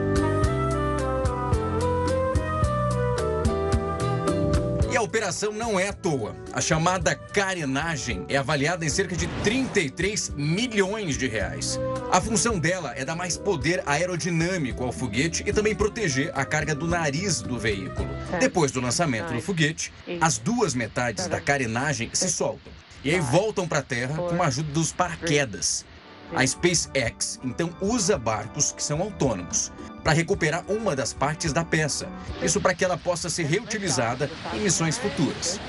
E 4.92 4.98
a 4.98 5.02
operação 5.04 5.52
não 5.52 5.80
é 5.80 5.90
à 5.90 5.94
toa. 5.94 6.36
A 6.52 6.60
chamada 6.60 7.14
carenagem 7.14 8.26
é 8.28 8.38
avaliada 8.38 8.84
em 8.84 8.90
cerca 8.90 9.16
de 9.16 9.28
33 9.44 10.32
milhões 10.36 11.16
de 11.16 11.28
reais. 11.28 11.80
A 12.12 12.20
função 12.20 12.58
dela 12.58 12.92
é 12.96 13.06
dar 13.06 13.16
mais 13.16 13.38
poder 13.38 13.84
aerodinâmico 13.86 14.84
ao 14.84 14.92
foguete 14.92 15.44
e 15.46 15.54
também 15.54 15.76
proteger 15.76 16.32
a 16.34 16.44
carga 16.44 16.74
do 16.74 16.88
nariz 16.88 17.40
do 17.40 17.60
veículo. 17.60 18.10
Depois 18.40 18.72
do 18.72 18.82
lançamento 18.82 19.32
do 19.32 19.42
foguete, 19.42 19.94
as 20.20 20.40
duas 20.40 20.74
metades 20.74 21.28
da 21.28 21.40
carenagem 21.40 22.10
se 22.14 22.32
soltam 22.32 22.74
e 23.06 23.12
aí 23.12 23.20
voltam 23.20 23.68
para 23.68 23.80
a 23.80 23.84
Terra 23.84 24.16
com 24.16 24.42
a 24.42 24.48
ajuda 24.48 24.72
dos 24.74 24.92
paraquedas. 24.92 25.86
A 26.36 26.46
SpaceX 26.46 27.40
então 27.44 27.70
usa 27.80 28.18
barcos 28.18 28.72
que 28.72 28.82
são 28.82 29.00
autônomos 29.00 29.72
para 30.04 30.12
recuperar 30.12 30.66
uma 30.68 30.96
das 30.96 31.14
partes 31.14 31.54
da 31.54 31.64
peça. 31.64 32.10
Isso 32.42 32.60
para 32.60 32.74
que 32.74 32.84
ela 32.84 32.98
possa 32.98 33.30
ser 33.30 33.44
reutilizada 33.44 34.30
em 34.56 34.60
missões 34.60 34.98
futuras. 34.98 35.60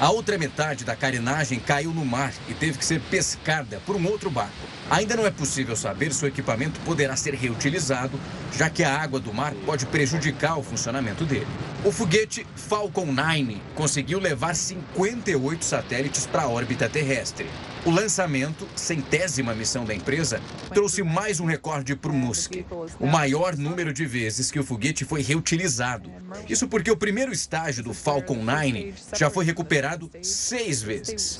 A 0.00 0.10
outra 0.10 0.36
metade 0.36 0.84
da 0.84 0.96
carenagem 0.96 1.60
caiu 1.60 1.92
no 1.92 2.04
mar 2.04 2.32
e 2.48 2.54
teve 2.54 2.76
que 2.76 2.84
ser 2.84 3.00
pescada 3.02 3.80
por 3.86 3.94
um 3.94 4.06
outro 4.08 4.28
barco. 4.28 4.52
Ainda 4.90 5.16
não 5.16 5.26
é 5.26 5.30
possível 5.30 5.76
saber 5.76 6.14
se 6.14 6.24
o 6.24 6.28
equipamento 6.28 6.80
poderá 6.80 7.14
ser 7.14 7.34
reutilizado, 7.34 8.18
já 8.56 8.70
que 8.70 8.82
a 8.82 8.98
água 8.98 9.20
do 9.20 9.34
mar 9.34 9.52
pode 9.66 9.84
prejudicar 9.84 10.58
o 10.58 10.62
funcionamento 10.62 11.26
dele. 11.26 11.46
O 11.84 11.92
foguete 11.92 12.46
Falcon 12.56 13.12
9 13.12 13.60
conseguiu 13.74 14.18
levar 14.18 14.54
58 14.54 15.62
satélites 15.62 16.26
para 16.26 16.42
a 16.42 16.48
órbita 16.48 16.88
terrestre. 16.88 17.46
O 17.84 17.90
lançamento, 17.90 18.66
centésima 18.74 19.54
missão 19.54 19.84
da 19.84 19.94
empresa, 19.94 20.40
trouxe 20.72 21.02
mais 21.02 21.38
um 21.38 21.44
recorde 21.44 21.94
para 21.94 22.10
o 22.10 22.14
Musk, 22.14 22.54
o 22.98 23.06
maior 23.06 23.56
número 23.56 23.92
de 23.92 24.06
vezes 24.06 24.50
que 24.50 24.58
o 24.58 24.64
foguete 24.64 25.04
foi 25.04 25.22
reutilizado. 25.22 26.10
Isso 26.48 26.66
porque 26.66 26.90
o 26.90 26.96
primeiro 26.96 27.30
estágio 27.30 27.84
do 27.84 27.92
Falcon 27.92 28.42
9 28.42 28.94
já 29.14 29.28
foi 29.30 29.44
recuperado 29.44 30.10
seis 30.22 30.82
vezes. 30.82 31.36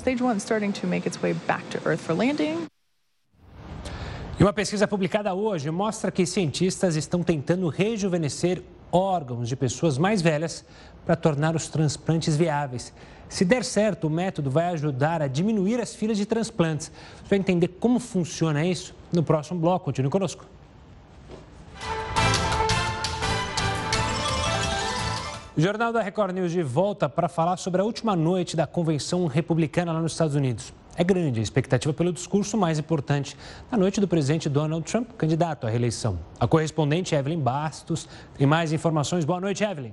E 4.39 4.45
uma 4.45 4.53
pesquisa 4.53 4.87
publicada 4.87 5.35
hoje 5.35 5.69
mostra 5.69 6.13
que 6.13 6.25
cientistas 6.25 6.95
estão 6.95 7.25
tentando 7.25 7.69
rejuvenescer 7.69 8.63
órgãos 8.93 9.49
de 9.49 9.57
pessoas 9.57 9.99
mais 9.99 10.23
velhas 10.23 10.65
para 11.05 11.17
tornar 11.17 11.57
os 11.57 11.67
transplantes 11.67 12.37
viáveis. 12.37 12.95
Se 13.29 13.45
der 13.45 13.65
certo, 13.65 14.07
o 14.07 14.11
método 14.11 14.49
vai 14.49 14.67
ajudar 14.67 15.23
a 15.23 15.27
diminuir 15.27 15.81
as 15.81 15.93
filas 15.93 16.17
de 16.17 16.25
transplantes. 16.25 16.93
Vai 17.29 17.41
entender 17.41 17.67
como 17.67 17.99
funciona 17.99 18.65
isso 18.65 18.95
no 19.13 19.25
próximo 19.25 19.59
bloco. 19.59 19.87
Continue 19.87 20.09
conosco. 20.09 20.47
O 25.57 25.61
Jornal 25.61 25.93
da 25.93 26.01
Record 26.01 26.33
News 26.33 26.53
de 26.53 26.63
volta 26.63 27.09
para 27.09 27.29
falar 27.29 27.57
sobre 27.57 27.81
a 27.81 27.85
última 27.85 28.15
noite 28.15 28.57
da 28.57 28.69
convenção 28.69 29.27
republicana 29.27 29.93
lá 29.93 30.01
nos 30.01 30.13
Estados 30.13 30.37
Unidos. 30.37 30.73
É 31.01 31.05
grande 31.05 31.39
a 31.39 31.43
expectativa 31.45 31.95
pelo 31.95 32.13
discurso 32.13 32.59
mais 32.59 32.77
importante 32.77 33.37
da 33.71 33.79
noite 33.79 34.01
do 34.01 34.09
presidente 34.09 34.49
Donald 34.49 34.85
Trump, 34.85 35.11
candidato 35.17 35.65
à 35.65 35.71
reeleição. 35.71 36.19
A 36.41 36.49
correspondente 36.49 37.15
Evelyn 37.15 37.39
Bastos 37.39 38.09
tem 38.37 38.49
mais 38.49 38.73
informações. 38.73 39.25
Boa 39.25 39.41
noite, 39.41 39.63
Evelyn. 39.63 39.93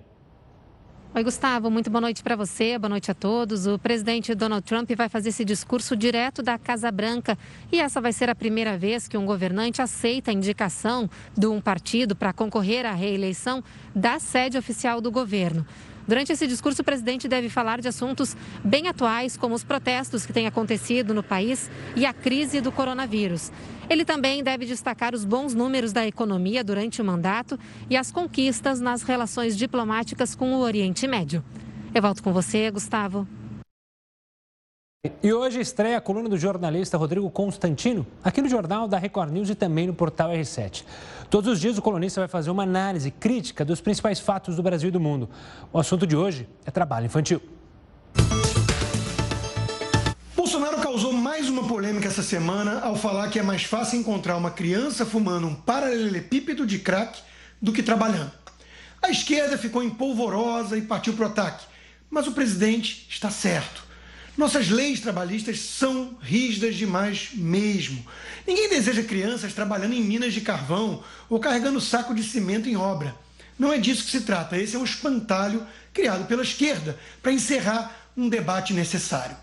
Oi, 1.13 1.23
Gustavo, 1.23 1.69
muito 1.69 1.91
boa 1.91 2.01
noite 2.01 2.23
para 2.23 2.35
você, 2.35 2.79
boa 2.79 2.89
noite 2.89 3.11
a 3.11 3.13
todos. 3.13 3.67
O 3.67 3.77
presidente 3.77 4.33
Donald 4.33 4.65
Trump 4.65 4.89
vai 4.97 5.07
fazer 5.07 5.29
esse 5.29 5.45
discurso 5.45 5.95
direto 5.95 6.41
da 6.41 6.57
Casa 6.57 6.91
Branca 6.91 7.37
e 7.71 7.79
essa 7.79 8.01
vai 8.01 8.11
ser 8.11 8.27
a 8.27 8.33
primeira 8.33 8.75
vez 8.75 9.07
que 9.07 9.15
um 9.15 9.27
governante 9.27 9.83
aceita 9.83 10.31
a 10.31 10.33
indicação 10.33 11.07
de 11.37 11.45
um 11.45 11.61
partido 11.61 12.15
para 12.15 12.33
concorrer 12.33 12.83
à 12.83 12.93
reeleição 12.93 13.63
da 13.95 14.17
sede 14.17 14.57
oficial 14.57 14.99
do 14.99 15.11
governo. 15.11 15.67
Durante 16.07 16.31
esse 16.31 16.45
discurso, 16.47 16.81
o 16.81 16.85
presidente 16.85 17.27
deve 17.27 17.49
falar 17.49 17.81
de 17.81 17.87
assuntos 17.87 18.37
bem 18.63 18.87
atuais, 18.87 19.35
como 19.35 19.55
os 19.55 19.63
protestos 19.63 20.25
que 20.25 20.33
têm 20.33 20.45
acontecido 20.45 21.13
no 21.13 21.23
país 21.23 21.69
e 21.95 22.05
a 22.05 22.13
crise 22.13 22.61
do 22.61 22.71
coronavírus. 22.71 23.51
Ele 23.89 24.05
também 24.05 24.43
deve 24.43 24.65
destacar 24.65 25.13
os 25.13 25.25
bons 25.25 25.53
números 25.53 25.91
da 25.91 26.05
economia 26.05 26.63
durante 26.63 27.01
o 27.01 27.05
mandato 27.05 27.59
e 27.89 27.97
as 27.97 28.11
conquistas 28.11 28.79
nas 28.79 29.03
relações 29.03 29.57
diplomáticas 29.57 30.35
com 30.35 30.53
o 30.53 30.59
Oriente 30.59 31.07
Médio. 31.07 31.43
Eu 31.93 32.01
volto 32.01 32.21
com 32.21 32.33
você, 32.33 32.69
Gustavo. 32.69 33.27
E 35.21 35.31
hoje 35.31 35.59
estreia 35.59 35.97
a 35.97 36.01
coluna 36.01 36.27
do 36.27 36.37
jornalista 36.37 36.97
Rodrigo 36.97 37.29
Constantino, 37.29 38.07
aqui 38.23 38.41
no 38.41 38.49
Jornal 38.49 38.87
da 38.87 38.97
Record 38.97 39.31
News 39.31 39.49
e 39.49 39.55
também 39.55 39.85
no 39.85 39.93
portal 39.93 40.31
R7. 40.31 40.83
Todos 41.35 41.51
os 41.51 41.59
dias 41.59 41.77
o 41.77 41.81
colunista 41.81 42.21
vai 42.21 42.29
fazer 42.29 42.49
uma 42.49 42.63
análise 42.63 43.11
crítica 43.11 43.65
dos 43.65 43.81
principais 43.81 44.21
fatos 44.21 44.55
do 44.55 44.63
Brasil 44.63 44.87
e 44.87 44.91
do 44.91 45.01
mundo. 45.01 45.29
O 45.73 45.77
assunto 45.77 46.07
de 46.07 46.15
hoje 46.15 46.47
é 46.65 46.71
trabalho 46.71 47.07
infantil. 47.07 47.41
Bolsonaro 50.33 50.77
causou 50.77 51.11
mais 51.11 51.49
uma 51.49 51.67
polêmica 51.67 52.07
essa 52.07 52.23
semana 52.23 52.79
ao 52.79 52.95
falar 52.95 53.27
que 53.27 53.37
é 53.37 53.43
mais 53.43 53.65
fácil 53.65 53.99
encontrar 53.99 54.37
uma 54.37 54.49
criança 54.49 55.05
fumando 55.05 55.45
um 55.45 55.53
paralelepípedo 55.53 56.65
de 56.65 56.79
crack 56.79 57.19
do 57.61 57.73
que 57.73 57.83
trabalhando. 57.83 58.31
A 59.03 59.09
esquerda 59.09 59.57
ficou 59.57 59.83
empolvorosa 59.83 60.77
e 60.77 60.83
partiu 60.83 61.15
para 61.15 61.25
o 61.25 61.27
ataque, 61.27 61.65
mas 62.09 62.27
o 62.27 62.31
presidente 62.31 63.07
está 63.09 63.29
certo. 63.29 63.84
Nossas 64.37 64.69
leis 64.69 64.99
trabalhistas 64.99 65.59
são 65.59 66.17
rígidas 66.21 66.75
demais 66.75 67.29
mesmo. 67.33 68.05
Ninguém 68.45 68.67
deseja 68.67 69.01
crianças 69.01 69.53
trabalhando 69.53 69.93
em 69.93 70.03
minas 70.03 70.33
de 70.33 70.41
carvão 70.41 71.01
ou 71.29 71.39
carregando 71.39 71.79
saco 71.79 72.13
de 72.13 72.21
cimento 72.21 72.67
em 72.67 72.75
obra. 72.75 73.15
Não 73.57 73.71
é 73.71 73.77
disso 73.77 74.03
que 74.03 74.11
se 74.11 74.21
trata. 74.21 74.57
Esse 74.57 74.75
é 74.75 74.79
um 74.79 74.83
espantalho 74.83 75.65
criado 75.93 76.25
pela 76.25 76.43
esquerda 76.43 76.99
para 77.21 77.31
encerrar 77.31 77.95
um 78.17 78.27
debate 78.27 78.73
necessário. 78.73 79.37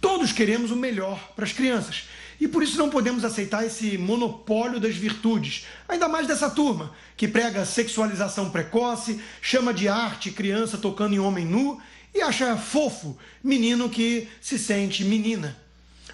Todos 0.00 0.32
queremos 0.32 0.70
o 0.70 0.76
melhor 0.76 1.32
para 1.36 1.44
as 1.44 1.52
crianças 1.52 2.04
e 2.40 2.48
por 2.48 2.62
isso 2.62 2.78
não 2.78 2.88
podemos 2.88 3.22
aceitar 3.22 3.66
esse 3.66 3.98
monopólio 3.98 4.80
das 4.80 4.96
virtudes, 4.96 5.66
ainda 5.86 6.08
mais 6.08 6.26
dessa 6.26 6.48
turma 6.48 6.90
que 7.14 7.28
prega 7.28 7.66
sexualização 7.66 8.48
precoce, 8.48 9.20
chama 9.42 9.74
de 9.74 9.88
arte 9.88 10.30
criança 10.30 10.78
tocando 10.78 11.14
em 11.14 11.18
homem 11.18 11.44
nu 11.44 11.78
e 12.14 12.20
acha 12.22 12.56
fofo 12.56 13.16
menino 13.42 13.88
que 13.88 14.28
se 14.40 14.58
sente 14.58 15.04
menina. 15.04 15.56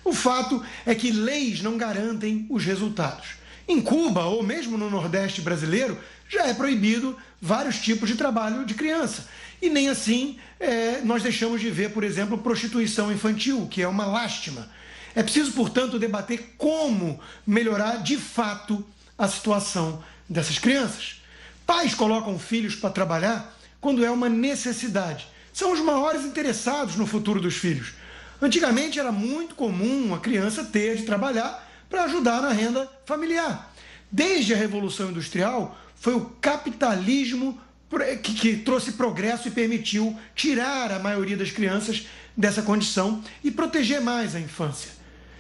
O 0.05 0.13
fato 0.13 0.65
é 0.85 0.95
que 0.95 1.11
leis 1.11 1.63
não 1.63 1.77
garantem 1.77 2.47
os 2.49 2.65
resultados. 2.65 3.31
Em 3.67 3.81
Cuba 3.81 4.25
ou 4.27 4.43
mesmo 4.43 4.79
no 4.79 4.89
Nordeste 4.89 5.41
brasileiro 5.41 5.99
já 6.29 6.47
é 6.47 6.55
proibido 6.55 7.17
vários 7.41 7.79
tipos 7.81 8.09
de 8.09 8.15
trabalho 8.15 8.65
de 8.65 8.75
criança. 8.75 9.27
E 9.61 9.69
nem 9.69 9.89
assim 9.89 10.39
é, 10.61 11.01
nós 11.03 11.23
deixamos 11.23 11.61
de 11.61 11.71
ver, 11.71 11.91
por 11.91 12.05
exemplo, 12.05 12.39
prostituição 12.39 13.13
infantil, 13.13 13.67
que 13.69 13.83
é 13.83 13.89
uma 13.89 14.07
lástima. 14.07 14.69
É 15.15 15.23
preciso, 15.23 15.53
portanto, 15.53 15.99
debater 15.99 16.55
como 16.59 17.19
melhorar 17.47 18.03
de 18.03 18.17
fato 18.17 18.85
a 19.19 19.27
situação 19.27 20.05
dessas 20.29 20.59
crianças. 20.59 21.23
Pais 21.67 21.95
colocam 21.95 22.39
filhos 22.39 22.75
para 22.77 22.91
trabalhar 22.91 23.57
quando 23.81 24.05
é 24.05 24.11
uma 24.11 24.29
necessidade 24.29 25.27
são 25.57 25.73
os 25.73 25.81
maiores 25.81 26.23
interessados 26.23 26.97
no 26.97 27.07
futuro 27.07 27.41
dos 27.41 27.55
filhos. 27.55 27.95
Antigamente 28.43 29.01
era 29.01 29.11
muito 29.11 29.55
comum 29.55 30.05
uma 30.05 30.21
criança 30.21 30.63
ter 30.63 30.97
de 30.97 31.05
trabalhar 31.05 31.67
para 31.89 32.05
ajudar 32.05 32.43
na 32.43 32.53
renda 32.53 32.87
familiar. 33.07 33.73
Desde 34.13 34.53
a 34.53 34.57
Revolução 34.57 35.09
Industrial, 35.09 35.75
foi 35.95 36.15
o 36.15 36.27
capitalismo 36.43 37.59
que, 38.23 38.35
que, 38.35 38.57
trouxe 38.59 38.93
progresso 38.93 39.49
e 39.49 39.51
permitiu 39.51 40.15
tirar 40.35 40.93
a 40.93 40.99
maioria 40.99 41.39
das 41.39 41.51
crianças 41.51 42.07
dessa 42.37 42.61
condição 42.61 43.25
e 43.43 43.51
proteger 43.51 44.03
mais 44.03 44.35
a 44.35 44.41
infância. 44.41 44.91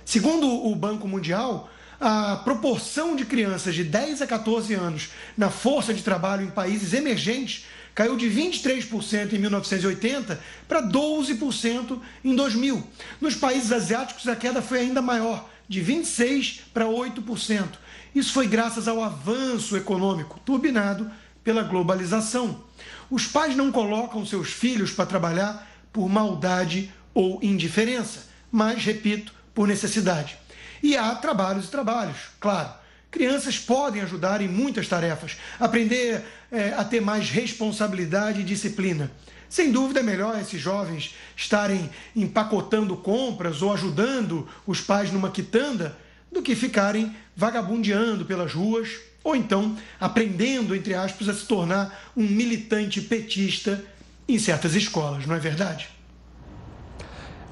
Segundo 0.02 0.49
o 0.49 0.75
Banco 0.75 1.06
Mundial, 1.06 1.68
a 2.00 2.37
proporção 2.37 3.16
de 3.16 3.26
crianças 3.26 3.75
de 3.75 3.85
10 3.85 4.23
a 4.23 4.26
14 4.26 4.73
anos 4.73 5.11
na 5.37 5.50
força 5.50 5.92
de 5.92 6.02
trabalho 6.02 6.46
em 6.46 6.50
países 6.50 6.94
emergentes 6.94 7.66
caiu 7.97 8.15
de 8.15 8.26
23% 8.26 9.33
em 9.33 9.38
1980 9.38 10.38
para 10.69 10.83
12% 10.83 11.99
em 12.23 12.37
2000. 12.37 12.87
Nos 13.19 13.35
países 13.35 13.73
asiáticos, 13.73 14.29
a 14.29 14.37
queda 14.37 14.61
foi 14.61 14.81
ainda 14.81 15.00
maior, 15.00 15.49
de 15.67 15.83
26% 15.83 16.61
para 16.75 16.85
8%. 16.85 17.67
Isso 18.15 18.35
foi 18.35 18.47
graças 18.47 18.87
ao 18.87 19.03
avanço 19.03 19.75
econômico, 19.79 20.38
turbinado 20.45 21.11
pela 21.43 21.62
globalização. 21.62 22.62
Os 23.11 23.26
pais 23.26 23.57
não 23.57 23.73
colocam 23.73 24.26
seus 24.26 24.50
filhos 24.50 24.91
para 24.91 25.07
trabalhar 25.07 25.67
por 25.91 26.07
maldade 26.07 26.93
ou 27.15 27.38
indiferença, 27.43 28.26
mas, 28.53 28.85
repito, 28.85 29.33
por 29.55 29.67
necessidade. 29.67 30.37
E 30.83 30.99
há 30.99 31.15
trabalhos 31.15 31.65
e 31.65 31.71
trabalhos, 31.71 32.19
claro. 32.38 32.75
Crianças 33.16 33.58
podem 33.58 34.02
ajudar 34.02 34.42
em 34.42 34.46
muitas 34.46 34.87
tarefas, 34.88 35.38
aprender 35.58 36.23
é, 36.52 36.75
a 36.75 36.85
ter 36.85 37.00
mais 37.00 37.30
responsabilidade 37.30 38.42
e 38.42 38.44
disciplina. 38.44 39.11
Sem 39.49 39.73
dúvida 39.73 40.00
é 40.00 40.02
melhor 40.02 40.38
esses 40.38 40.61
jovens 40.61 41.14
estarem 41.35 41.88
empacotando 42.14 42.94
compras 42.94 43.62
ou 43.62 43.73
ajudando 43.73 44.46
os 44.66 44.82
pais 44.82 45.11
numa 45.11 45.30
quitanda 45.30 45.96
do 46.30 46.42
que 46.42 46.54
ficarem 46.54 47.16
vagabundeando 47.35 48.26
pelas 48.26 48.52
ruas 48.52 48.90
ou 49.25 49.35
então 49.35 49.78
aprendendo, 49.99 50.76
entre 50.76 50.92
aspas, 50.92 51.26
a 51.30 51.32
se 51.32 51.46
tornar 51.46 52.12
um 52.14 52.23
militante 52.23 53.00
petista 53.00 53.82
em 54.28 54.38
certas 54.38 54.75
escolas, 54.75 55.25
não 55.25 55.35
é 55.35 55.38
verdade? 55.38 55.88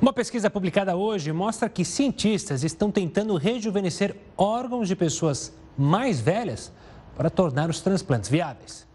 Uma 0.01 0.13
pesquisa 0.13 0.51
publicada 0.51 0.97
hoje 0.97 1.33
mostra 1.33 1.69
que 1.69 1.85
cientistas 1.85 2.65
estão 2.65 2.91
tentando 2.91 3.37
rejuvenescer 3.37 4.15
órgãos 4.37 4.89
de 4.89 4.97
pessoas 4.97 5.53
mais 5.79 6.21
velhas 6.21 6.73
para 7.17 7.31
tornar 7.31 7.71
os 7.71 7.81
transplantes 7.81 8.29
viáveis. 8.29 8.87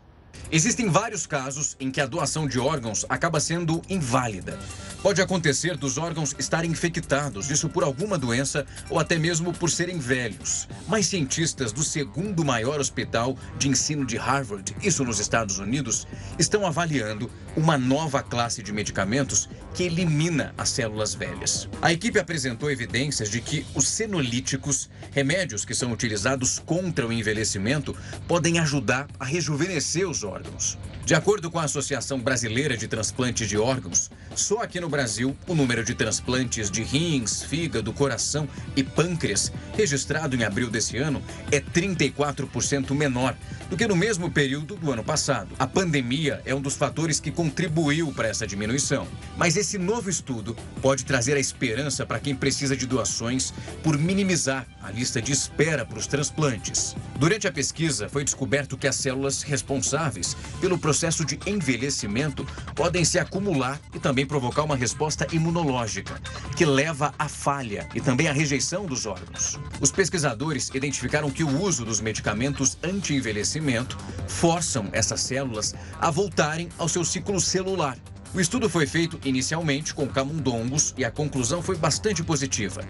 Existem 0.51 0.89
vários 0.89 1.27
casos 1.27 1.75
em 1.79 1.91
que 1.91 2.01
a 2.01 2.07
doação 2.07 2.47
de 2.47 2.59
órgãos 2.59 3.05
acaba 3.07 3.39
sendo 3.39 3.81
inválida. 3.87 4.57
Pode 5.01 5.21
acontecer 5.21 5.77
dos 5.77 5.97
órgãos 5.97 6.35
estarem 6.39 6.71
infectados, 6.71 7.49
isso 7.49 7.69
por 7.69 7.83
alguma 7.83 8.17
doença 8.17 8.65
ou 8.89 8.99
até 8.99 9.17
mesmo 9.17 9.53
por 9.53 9.69
serem 9.69 9.99
velhos. 9.99 10.67
Mas 10.87 11.05
cientistas 11.05 11.71
do 11.71 11.83
segundo 11.83 12.43
maior 12.43 12.79
hospital 12.79 13.37
de 13.57 13.69
ensino 13.69 14.05
de 14.05 14.17
Harvard, 14.17 14.75
isso 14.81 15.05
nos 15.05 15.19
Estados 15.19 15.59
Unidos, 15.59 16.07
estão 16.37 16.65
avaliando 16.65 17.29
uma 17.55 17.77
nova 17.77 18.21
classe 18.21 18.61
de 18.63 18.73
medicamentos 18.73 19.47
que 19.79 19.85
elimina 19.85 20.53
as 20.57 20.67
células 20.67 21.15
velhas. 21.15 21.69
A 21.81 21.93
equipe 21.93 22.19
apresentou 22.19 22.69
evidências 22.69 23.29
de 23.29 23.39
que 23.39 23.65
os 23.73 23.87
senolíticos, 23.87 24.89
remédios 25.09 25.63
que 25.63 25.73
são 25.73 25.93
utilizados 25.93 26.59
contra 26.59 27.07
o 27.07 27.13
envelhecimento, 27.13 27.95
podem 28.27 28.59
ajudar 28.59 29.07
a 29.17 29.23
rejuvenescer 29.23 30.05
os 30.05 30.21
órgãos. 30.21 30.77
De 31.09 31.15
acordo 31.15 31.49
com 31.49 31.57
a 31.57 31.63
Associação 31.63 32.19
Brasileira 32.19 32.77
de 32.77 32.87
Transplantes 32.87 33.49
de 33.49 33.57
Órgãos, 33.57 34.11
só 34.35 34.59
aqui 34.59 34.79
no 34.79 34.87
Brasil, 34.87 35.35
o 35.47 35.55
número 35.55 35.83
de 35.83 35.95
transplantes 35.95 36.69
de 36.69 36.83
rins, 36.83 37.41
fígado, 37.41 37.91
coração 37.91 38.47
e 38.75 38.83
pâncreas, 38.83 39.51
registrado 39.75 40.35
em 40.35 40.43
abril 40.43 40.69
desse 40.69 40.97
ano, 40.97 41.19
é 41.51 41.59
34% 41.59 42.91
menor 42.91 43.35
do 43.71 43.75
que 43.75 43.87
no 43.87 43.95
mesmo 43.95 44.29
período 44.29 44.75
do 44.75 44.91
ano 44.91 45.03
passado. 45.03 45.49
A 45.57 45.65
pandemia 45.65 46.43
é 46.45 46.53
um 46.53 46.61
dos 46.61 46.75
fatores 46.75 47.19
que 47.19 47.31
contribuiu 47.31 48.13
para 48.13 48.27
essa 48.27 48.45
diminuição. 48.45 49.07
Mas 49.35 49.57
esse 49.57 49.79
novo 49.79 50.11
estudo 50.11 50.55
pode 50.79 51.05
trazer 51.05 51.35
a 51.35 51.39
esperança 51.39 52.05
para 52.05 52.19
quem 52.19 52.35
precisa 52.35 52.77
de 52.77 52.85
doações 52.85 53.51
por 53.81 53.97
minimizar 53.97 54.67
a 54.81 54.91
lista 54.91 55.19
de 55.19 55.31
espera 55.31 55.83
para 55.83 55.97
os 55.97 56.05
transplantes. 56.05 56.95
Durante 57.17 57.47
a 57.47 57.51
pesquisa, 57.51 58.07
foi 58.07 58.23
descoberto 58.23 58.77
que 58.77 58.87
as 58.87 58.95
células 58.95 59.41
responsáveis 59.41 60.37
pelo 60.61 60.77
processo 60.77 60.98
de 61.25 61.39
envelhecimento 61.45 62.45
podem 62.75 63.05
se 63.05 63.17
acumular 63.17 63.79
e 63.93 63.99
também 63.99 64.25
provocar 64.25 64.63
uma 64.63 64.75
resposta 64.75 65.25
imunológica, 65.31 66.19
que 66.55 66.65
leva 66.65 67.13
à 67.17 67.27
falha 67.27 67.87
e 67.95 68.01
também 68.01 68.27
à 68.27 68.33
rejeição 68.33 68.85
dos 68.85 69.05
órgãos. 69.05 69.57
Os 69.79 69.91
pesquisadores 69.91 70.69
identificaram 70.73 71.31
que 71.31 71.43
o 71.43 71.61
uso 71.61 71.85
dos 71.85 72.01
medicamentos 72.01 72.77
anti-envelhecimento 72.83 73.97
forçam 74.27 74.89
essas 74.91 75.21
células 75.21 75.73
a 75.99 76.11
voltarem 76.11 76.69
ao 76.77 76.89
seu 76.89 77.05
ciclo 77.05 77.39
celular 77.39 77.97
o 78.33 78.39
estudo 78.39 78.69
foi 78.69 78.85
feito 78.85 79.19
inicialmente 79.25 79.93
com 79.93 80.07
camundongos 80.07 80.93
e 80.97 81.03
a 81.03 81.09
conclusão 81.09 81.63
foi 81.63 81.75
bastante 81.75 82.23
positiva. 82.23 82.81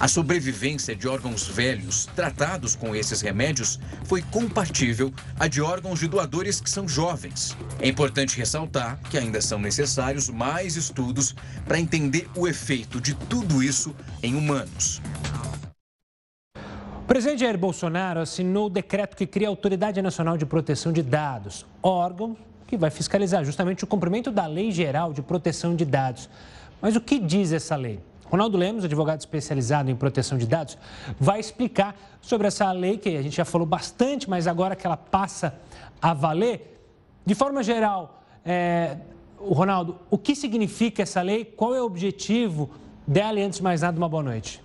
A 0.00 0.08
sobrevivência 0.08 0.96
de 0.96 1.06
órgãos 1.06 1.46
velhos 1.46 2.06
tratados 2.16 2.74
com 2.74 2.96
esses 2.96 3.20
remédios 3.20 3.78
foi 4.04 4.22
compatível 4.22 5.12
à 5.38 5.48
de 5.48 5.60
órgãos 5.60 6.00
de 6.00 6.08
doadores 6.08 6.60
que 6.60 6.70
são 6.70 6.88
jovens. 6.88 7.56
É 7.78 7.88
importante 7.88 8.38
ressaltar 8.38 8.98
que 9.10 9.18
ainda 9.18 9.40
são 9.40 9.58
necessários 9.58 10.30
mais 10.30 10.76
estudos 10.76 11.34
para 11.66 11.78
entender 11.78 12.28
o 12.34 12.48
efeito 12.48 12.98
de 13.00 13.14
tudo 13.14 13.62
isso 13.62 13.94
em 14.22 14.34
humanos. 14.34 15.02
O 17.02 17.06
presidente 17.06 17.40
Jair 17.40 17.58
Bolsonaro 17.58 18.20
assinou 18.20 18.66
o 18.66 18.70
decreto 18.70 19.16
que 19.16 19.26
cria 19.26 19.46
a 19.46 19.50
Autoridade 19.50 20.02
Nacional 20.02 20.36
de 20.36 20.44
Proteção 20.44 20.90
de 20.90 21.02
Dados, 21.02 21.64
órgão 21.82 22.36
que 22.66 22.76
vai 22.76 22.90
fiscalizar 22.90 23.44
justamente 23.44 23.84
o 23.84 23.86
cumprimento 23.86 24.30
da 24.30 24.46
Lei 24.46 24.70
Geral 24.70 25.12
de 25.12 25.22
Proteção 25.22 25.74
de 25.74 25.84
Dados. 25.84 26.28
Mas 26.80 26.96
o 26.96 27.00
que 27.00 27.18
diz 27.18 27.52
essa 27.52 27.76
lei? 27.76 28.00
Ronaldo 28.24 28.58
Lemos, 28.58 28.84
advogado 28.84 29.20
especializado 29.20 29.90
em 29.90 29.94
proteção 29.94 30.36
de 30.36 30.46
dados, 30.46 30.76
vai 31.18 31.38
explicar 31.38 31.96
sobre 32.20 32.48
essa 32.48 32.70
lei 32.72 32.98
que 32.98 33.16
a 33.16 33.22
gente 33.22 33.36
já 33.36 33.44
falou 33.44 33.66
bastante, 33.66 34.28
mas 34.28 34.46
agora 34.46 34.74
que 34.74 34.86
ela 34.86 34.96
passa 34.96 35.54
a 36.02 36.12
valer. 36.12 36.80
De 37.24 37.34
forma 37.34 37.62
geral, 37.62 38.22
é, 38.44 38.96
Ronaldo, 39.38 39.98
o 40.10 40.18
que 40.18 40.34
significa 40.34 41.02
essa 41.02 41.22
lei? 41.22 41.44
Qual 41.44 41.74
é 41.74 41.80
o 41.80 41.84
objetivo 41.84 42.70
dela? 43.06 43.38
E 43.38 43.42
antes 43.42 43.58
de 43.58 43.64
mais 43.64 43.82
nada, 43.82 43.96
uma 43.96 44.08
boa 44.08 44.22
noite. 44.22 44.60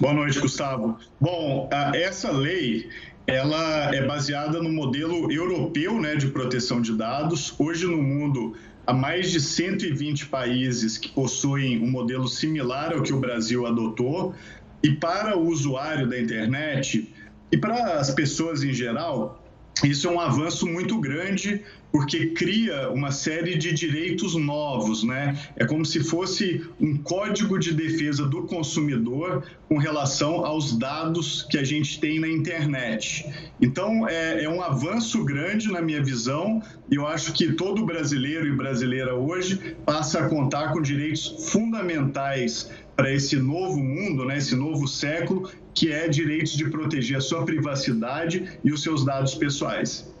Boa 0.00 0.14
noite, 0.14 0.40
Gustavo. 0.40 0.98
Bom, 1.20 1.68
essa 1.94 2.32
lei 2.32 2.88
ela 3.30 3.94
é 3.94 4.04
baseada 4.04 4.60
no 4.60 4.68
modelo 4.68 5.30
europeu 5.30 6.00
né, 6.00 6.16
de 6.16 6.26
proteção 6.28 6.80
de 6.80 6.92
dados. 6.96 7.54
Hoje 7.58 7.86
no 7.86 8.02
mundo 8.02 8.56
há 8.86 8.92
mais 8.92 9.30
de 9.30 9.40
120 9.40 10.26
países 10.26 10.98
que 10.98 11.08
possuem 11.08 11.80
um 11.80 11.88
modelo 11.88 12.26
similar 12.26 12.92
ao 12.92 13.02
que 13.02 13.12
o 13.12 13.20
Brasil 13.20 13.66
adotou. 13.66 14.34
E 14.82 14.90
para 14.90 15.38
o 15.38 15.46
usuário 15.46 16.08
da 16.08 16.20
internet 16.20 17.08
e 17.52 17.56
para 17.56 18.00
as 18.00 18.10
pessoas 18.10 18.64
em 18.64 18.72
geral, 18.72 19.39
isso 19.84 20.08
é 20.08 20.10
um 20.10 20.20
avanço 20.20 20.66
muito 20.66 20.98
grande 20.98 21.62
porque 21.92 22.26
cria 22.26 22.90
uma 22.90 23.10
série 23.10 23.56
de 23.58 23.72
direitos 23.72 24.34
novos, 24.36 25.02
né? 25.02 25.36
É 25.56 25.64
como 25.64 25.84
se 25.84 26.00
fosse 26.00 26.64
um 26.80 26.96
código 26.96 27.58
de 27.58 27.74
defesa 27.74 28.26
do 28.26 28.42
consumidor 28.44 29.44
com 29.68 29.76
relação 29.76 30.44
aos 30.44 30.76
dados 30.76 31.46
que 31.50 31.58
a 31.58 31.64
gente 31.64 32.00
tem 32.00 32.20
na 32.20 32.28
internet. 32.28 33.26
Então, 33.60 34.08
é, 34.08 34.44
é 34.44 34.48
um 34.48 34.62
avanço 34.62 35.24
grande 35.24 35.70
na 35.70 35.80
minha 35.82 36.02
visão 36.02 36.62
e 36.90 36.94
eu 36.94 37.06
acho 37.06 37.32
que 37.32 37.52
todo 37.52 37.84
brasileiro 37.84 38.46
e 38.46 38.52
brasileira 38.52 39.14
hoje 39.14 39.76
passa 39.84 40.20
a 40.20 40.28
contar 40.28 40.72
com 40.72 40.80
direitos 40.80 41.50
fundamentais 41.50 42.70
para 43.00 43.10
esse 43.10 43.36
novo 43.36 43.78
mundo, 43.78 44.26
né, 44.26 44.36
esse 44.36 44.54
novo 44.54 44.86
século, 44.86 45.50
que 45.72 45.90
é 45.90 46.06
direitos 46.06 46.52
de 46.52 46.68
proteger 46.68 47.16
a 47.16 47.20
sua 47.22 47.46
privacidade 47.46 48.60
e 48.62 48.70
os 48.70 48.82
seus 48.82 49.06
dados 49.06 49.34
pessoais. 49.34 50.14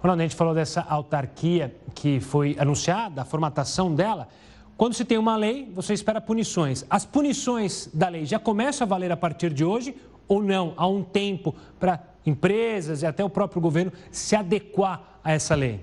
Ronaldo, 0.00 0.22
a 0.22 0.26
gente 0.26 0.36
falou 0.36 0.54
dessa 0.54 0.82
autarquia 0.82 1.74
que 1.92 2.20
foi 2.20 2.54
anunciada, 2.60 3.22
a 3.22 3.24
formatação 3.24 3.92
dela. 3.92 4.28
Quando 4.76 4.94
se 4.94 5.04
tem 5.04 5.18
uma 5.18 5.34
lei, 5.34 5.68
você 5.74 5.94
espera 5.94 6.20
punições. 6.20 6.86
As 6.88 7.04
punições 7.04 7.90
da 7.92 8.08
lei 8.08 8.24
já 8.24 8.38
começam 8.38 8.84
a 8.84 8.88
valer 8.88 9.10
a 9.10 9.16
partir 9.16 9.52
de 9.52 9.64
hoje 9.64 9.92
ou 10.28 10.40
não? 10.40 10.74
Há 10.76 10.86
um 10.86 11.02
tempo 11.02 11.52
para 11.80 12.04
empresas 12.24 13.02
e 13.02 13.06
até 13.06 13.24
o 13.24 13.30
próprio 13.30 13.60
governo 13.60 13.92
se 14.12 14.36
adequar 14.36 15.18
a 15.24 15.32
essa 15.32 15.56
lei? 15.56 15.80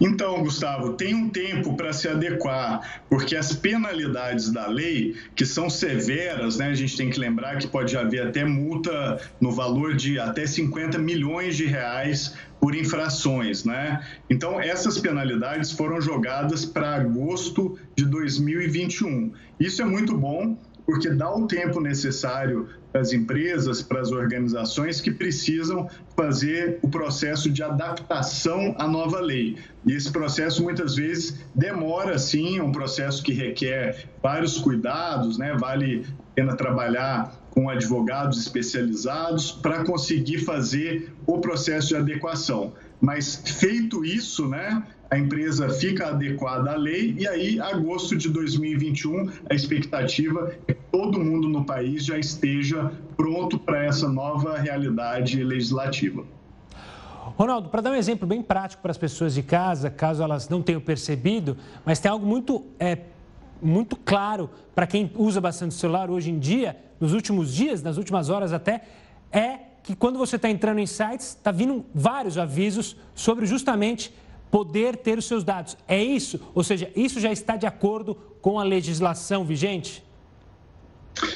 Então, 0.00 0.42
Gustavo, 0.42 0.94
tem 0.94 1.14
um 1.14 1.28
tempo 1.28 1.76
para 1.76 1.92
se 1.92 2.08
adequar, 2.08 3.02
porque 3.08 3.36
as 3.36 3.52
penalidades 3.52 4.50
da 4.50 4.66
lei, 4.66 5.14
que 5.34 5.44
são 5.44 5.68
severas, 5.68 6.56
né, 6.58 6.68
a 6.68 6.74
gente 6.74 6.96
tem 6.96 7.10
que 7.10 7.18
lembrar 7.18 7.58
que 7.58 7.66
pode 7.66 7.96
haver 7.96 8.26
até 8.26 8.44
multa 8.44 9.20
no 9.40 9.52
valor 9.52 9.94
de 9.94 10.18
até 10.18 10.46
50 10.46 10.98
milhões 10.98 11.56
de 11.56 11.66
reais 11.66 12.34
por 12.60 12.74
infrações, 12.74 13.64
né? 13.64 14.02
Então, 14.30 14.60
essas 14.60 14.98
penalidades 14.98 15.72
foram 15.72 16.00
jogadas 16.00 16.64
para 16.64 16.94
agosto 16.94 17.78
de 17.94 18.04
2021. 18.06 19.32
Isso 19.60 19.82
é 19.82 19.84
muito 19.84 20.16
bom, 20.16 20.56
porque 20.86 21.10
dá 21.10 21.34
o 21.34 21.46
tempo 21.46 21.80
necessário 21.80 22.68
para 22.92 23.00
as 23.02 23.12
empresas, 23.12 23.82
para 23.82 24.00
as 24.00 24.12
organizações 24.12 25.00
que 25.00 25.10
precisam 25.10 25.90
fazer 26.16 26.78
o 26.80 26.88
processo 26.88 27.50
de 27.50 27.62
adaptação 27.62 28.74
à 28.78 28.86
nova 28.86 29.20
lei. 29.20 29.58
E 29.84 29.92
esse 29.92 30.10
processo 30.10 30.62
muitas 30.62 30.94
vezes 30.94 31.44
demora, 31.54 32.18
sim, 32.18 32.58
é 32.58 32.62
um 32.62 32.72
processo 32.72 33.22
que 33.22 33.32
requer 33.32 34.08
vários 34.22 34.58
cuidados, 34.58 35.36
né? 35.36 35.54
Vale 35.58 36.06
a 36.18 36.34
pena 36.34 36.56
trabalhar 36.56 37.34
com 37.50 37.68
advogados 37.68 38.38
especializados 38.38 39.50
para 39.50 39.82
conseguir 39.84 40.38
fazer 40.38 41.12
o 41.26 41.38
processo 41.38 41.88
de 41.88 41.96
adequação. 41.96 42.74
Mas 43.00 43.42
feito 43.44 44.04
isso, 44.04 44.48
né, 44.48 44.82
a 45.10 45.18
empresa 45.18 45.68
fica 45.68 46.08
adequada 46.08 46.72
à 46.72 46.76
lei 46.76 47.14
e 47.18 47.28
aí, 47.28 47.60
agosto 47.60 48.16
de 48.16 48.28
2021, 48.28 49.30
a 49.48 49.54
expectativa 49.54 50.52
é 50.66 50.72
que 50.72 50.80
todo 50.90 51.20
mundo 51.20 51.48
no 51.48 51.64
país 51.64 52.04
já 52.04 52.18
esteja 52.18 52.92
pronto 53.16 53.58
para 53.58 53.84
essa 53.84 54.08
nova 54.08 54.58
realidade 54.58 55.42
legislativa. 55.42 56.24
Ronaldo, 57.36 57.68
para 57.68 57.82
dar 57.82 57.90
um 57.90 57.94
exemplo 57.94 58.26
bem 58.26 58.42
prático 58.42 58.82
para 58.82 58.90
as 58.90 58.98
pessoas 58.98 59.34
de 59.34 59.42
casa, 59.42 59.90
caso 59.90 60.22
elas 60.22 60.48
não 60.48 60.62
tenham 60.62 60.80
percebido, 60.80 61.56
mas 61.84 62.00
tem 62.00 62.10
algo 62.10 62.26
muito, 62.26 62.64
é, 62.78 62.98
muito 63.60 63.94
claro 63.94 64.48
para 64.74 64.86
quem 64.86 65.10
usa 65.14 65.40
bastante 65.40 65.74
celular 65.74 66.10
hoje 66.10 66.30
em 66.30 66.38
dia, 66.38 66.76
nos 66.98 67.12
últimos 67.12 67.52
dias, 67.54 67.82
nas 67.82 67.98
últimas 67.98 68.30
horas 68.30 68.52
até, 68.52 68.82
é 69.30 69.58
que 69.86 69.94
quando 69.94 70.18
você 70.18 70.34
está 70.34 70.50
entrando 70.50 70.80
em 70.80 70.86
sites, 70.86 71.28
está 71.28 71.52
vindo 71.52 71.86
vários 71.94 72.36
avisos 72.36 72.96
sobre 73.14 73.46
justamente 73.46 74.12
poder 74.50 74.96
ter 74.96 75.16
os 75.16 75.26
seus 75.26 75.44
dados. 75.44 75.78
É 75.86 76.02
isso? 76.02 76.40
Ou 76.54 76.64
seja, 76.64 76.90
isso 76.96 77.20
já 77.20 77.30
está 77.30 77.56
de 77.56 77.66
acordo 77.66 78.16
com 78.42 78.58
a 78.58 78.64
legislação 78.64 79.44
vigente? 79.44 80.04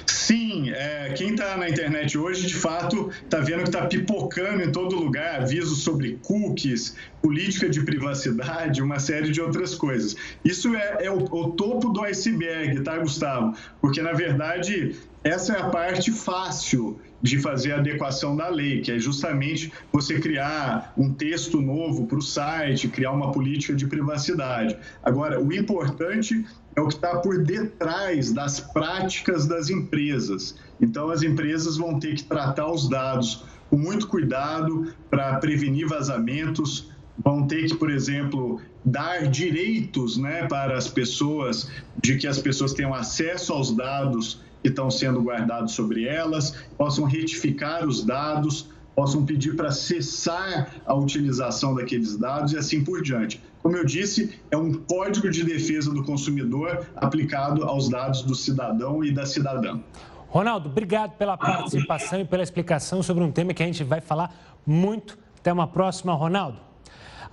Sim, 0.04 0.70
é, 0.70 1.14
quem 1.16 1.30
está 1.30 1.56
na 1.56 1.68
internet 1.68 2.18
hoje, 2.18 2.46
de 2.46 2.54
fato, 2.54 3.10
está 3.24 3.38
vendo 3.38 3.62
que 3.62 3.68
está 3.68 3.86
pipocando 3.86 4.62
em 4.62 4.70
todo 4.70 4.96
lugar 4.96 5.42
avisos 5.42 5.82
sobre 5.82 6.18
cookies, 6.22 6.96
política 7.22 7.68
de 7.68 7.82
privacidade, 7.82 8.82
uma 8.82 8.98
série 8.98 9.30
de 9.30 9.40
outras 9.40 9.74
coisas. 9.74 10.16
Isso 10.44 10.74
é, 10.74 11.06
é 11.06 11.10
o, 11.10 11.22
o 11.24 11.52
topo 11.52 11.88
do 11.90 12.02
iceberg, 12.02 12.82
tá, 12.82 12.98
Gustavo? 12.98 13.56
Porque, 13.80 14.02
na 14.02 14.12
verdade, 14.12 14.96
essa 15.22 15.52
é 15.52 15.60
a 15.60 15.68
parte 15.68 16.10
fácil 16.10 16.98
de 17.22 17.38
fazer 17.38 17.72
a 17.72 17.76
adequação 17.76 18.34
da 18.34 18.48
lei, 18.48 18.80
que 18.80 18.90
é 18.90 18.98
justamente 18.98 19.70
você 19.92 20.18
criar 20.18 20.94
um 20.96 21.12
texto 21.12 21.60
novo 21.60 22.06
para 22.06 22.18
o 22.18 22.22
site, 22.22 22.88
criar 22.88 23.12
uma 23.12 23.30
política 23.30 23.74
de 23.74 23.86
privacidade. 23.86 24.76
Agora, 25.02 25.38
o 25.38 25.52
importante 25.52 26.46
é 26.74 26.80
o 26.80 26.88
que 26.88 26.94
está 26.94 27.18
por 27.18 27.44
detrás 27.44 28.32
das 28.32 28.60
práticas 28.60 29.46
das 29.46 29.68
empresas. 29.68 30.56
Então, 30.80 31.10
as 31.10 31.22
empresas 31.22 31.76
vão 31.76 31.98
ter 31.98 32.14
que 32.14 32.24
tratar 32.24 32.70
os 32.70 32.88
dados 32.88 33.44
com 33.68 33.76
muito 33.76 34.08
cuidado 34.08 34.94
para 35.10 35.36
prevenir 35.36 35.86
vazamentos, 35.86 36.90
vão 37.22 37.46
ter 37.46 37.66
que, 37.66 37.74
por 37.74 37.90
exemplo, 37.90 38.58
dar 38.82 39.28
direitos 39.28 40.16
né, 40.16 40.46
para 40.46 40.78
as 40.78 40.88
pessoas, 40.88 41.70
de 42.00 42.16
que 42.16 42.26
as 42.26 42.38
pessoas 42.38 42.72
tenham 42.72 42.94
acesso 42.94 43.52
aos 43.52 43.76
dados 43.76 44.40
que 44.62 44.68
estão 44.68 44.90
sendo 44.90 45.20
guardados 45.22 45.72
sobre 45.72 46.04
elas, 46.04 46.54
possam 46.76 47.04
retificar 47.04 47.86
os 47.86 48.04
dados, 48.04 48.68
possam 48.94 49.24
pedir 49.24 49.56
para 49.56 49.70
cessar 49.70 50.74
a 50.84 50.94
utilização 50.94 51.74
daqueles 51.74 52.16
dados 52.16 52.52
e 52.52 52.58
assim 52.58 52.84
por 52.84 53.02
diante. 53.02 53.42
Como 53.62 53.76
eu 53.76 53.84
disse, 53.84 54.38
é 54.50 54.56
um 54.56 54.72
código 54.72 55.30
de 55.30 55.44
defesa 55.44 55.92
do 55.92 56.02
consumidor 56.02 56.86
aplicado 56.96 57.64
aos 57.64 57.88
dados 57.88 58.22
do 58.22 58.34
cidadão 58.34 59.04
e 59.04 59.12
da 59.12 59.26
cidadã. 59.26 59.80
Ronaldo, 60.28 60.68
obrigado 60.68 61.16
pela 61.16 61.36
participação 61.36 62.20
e 62.20 62.24
pela 62.24 62.42
explicação 62.42 63.02
sobre 63.02 63.24
um 63.24 63.32
tema 63.32 63.52
que 63.52 63.62
a 63.62 63.66
gente 63.66 63.82
vai 63.82 64.00
falar 64.00 64.58
muito. 64.66 65.18
Até 65.38 65.52
uma 65.52 65.66
próxima, 65.66 66.12
Ronaldo. 66.14 66.58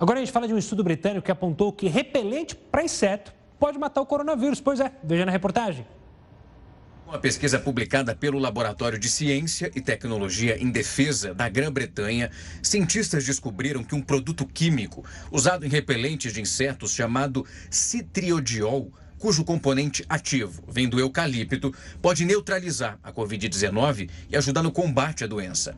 Agora 0.00 0.18
a 0.18 0.24
gente 0.24 0.32
fala 0.32 0.46
de 0.46 0.54
um 0.54 0.58
estudo 0.58 0.82
britânico 0.82 1.24
que 1.24 1.30
apontou 1.30 1.72
que 1.72 1.88
repelente 1.88 2.54
para 2.54 2.82
inseto 2.82 3.32
pode 3.58 3.78
matar 3.78 4.00
o 4.00 4.06
coronavírus. 4.06 4.60
Pois 4.60 4.80
é, 4.80 4.92
veja 5.02 5.26
na 5.26 5.32
reportagem. 5.32 5.84
Uma 7.08 7.18
pesquisa 7.18 7.58
publicada 7.58 8.14
pelo 8.14 8.38
Laboratório 8.38 8.98
de 8.98 9.08
Ciência 9.08 9.72
e 9.74 9.80
Tecnologia 9.80 10.62
em 10.62 10.70
Defesa 10.70 11.32
da 11.32 11.48
Grã-Bretanha, 11.48 12.30
cientistas 12.62 13.24
descobriram 13.24 13.82
que 13.82 13.94
um 13.94 14.02
produto 14.02 14.44
químico 14.44 15.02
usado 15.32 15.64
em 15.64 15.70
repelentes 15.70 16.34
de 16.34 16.42
insetos 16.42 16.92
chamado 16.92 17.46
citriodiol, 17.70 18.92
cujo 19.16 19.42
componente 19.42 20.04
ativo 20.06 20.62
vem 20.68 20.86
do 20.86 21.00
eucalipto, 21.00 21.74
pode 22.02 22.26
neutralizar 22.26 22.98
a 23.02 23.10
Covid-19 23.10 24.10
e 24.28 24.36
ajudar 24.36 24.62
no 24.62 24.70
combate 24.70 25.24
à 25.24 25.26
doença. 25.26 25.74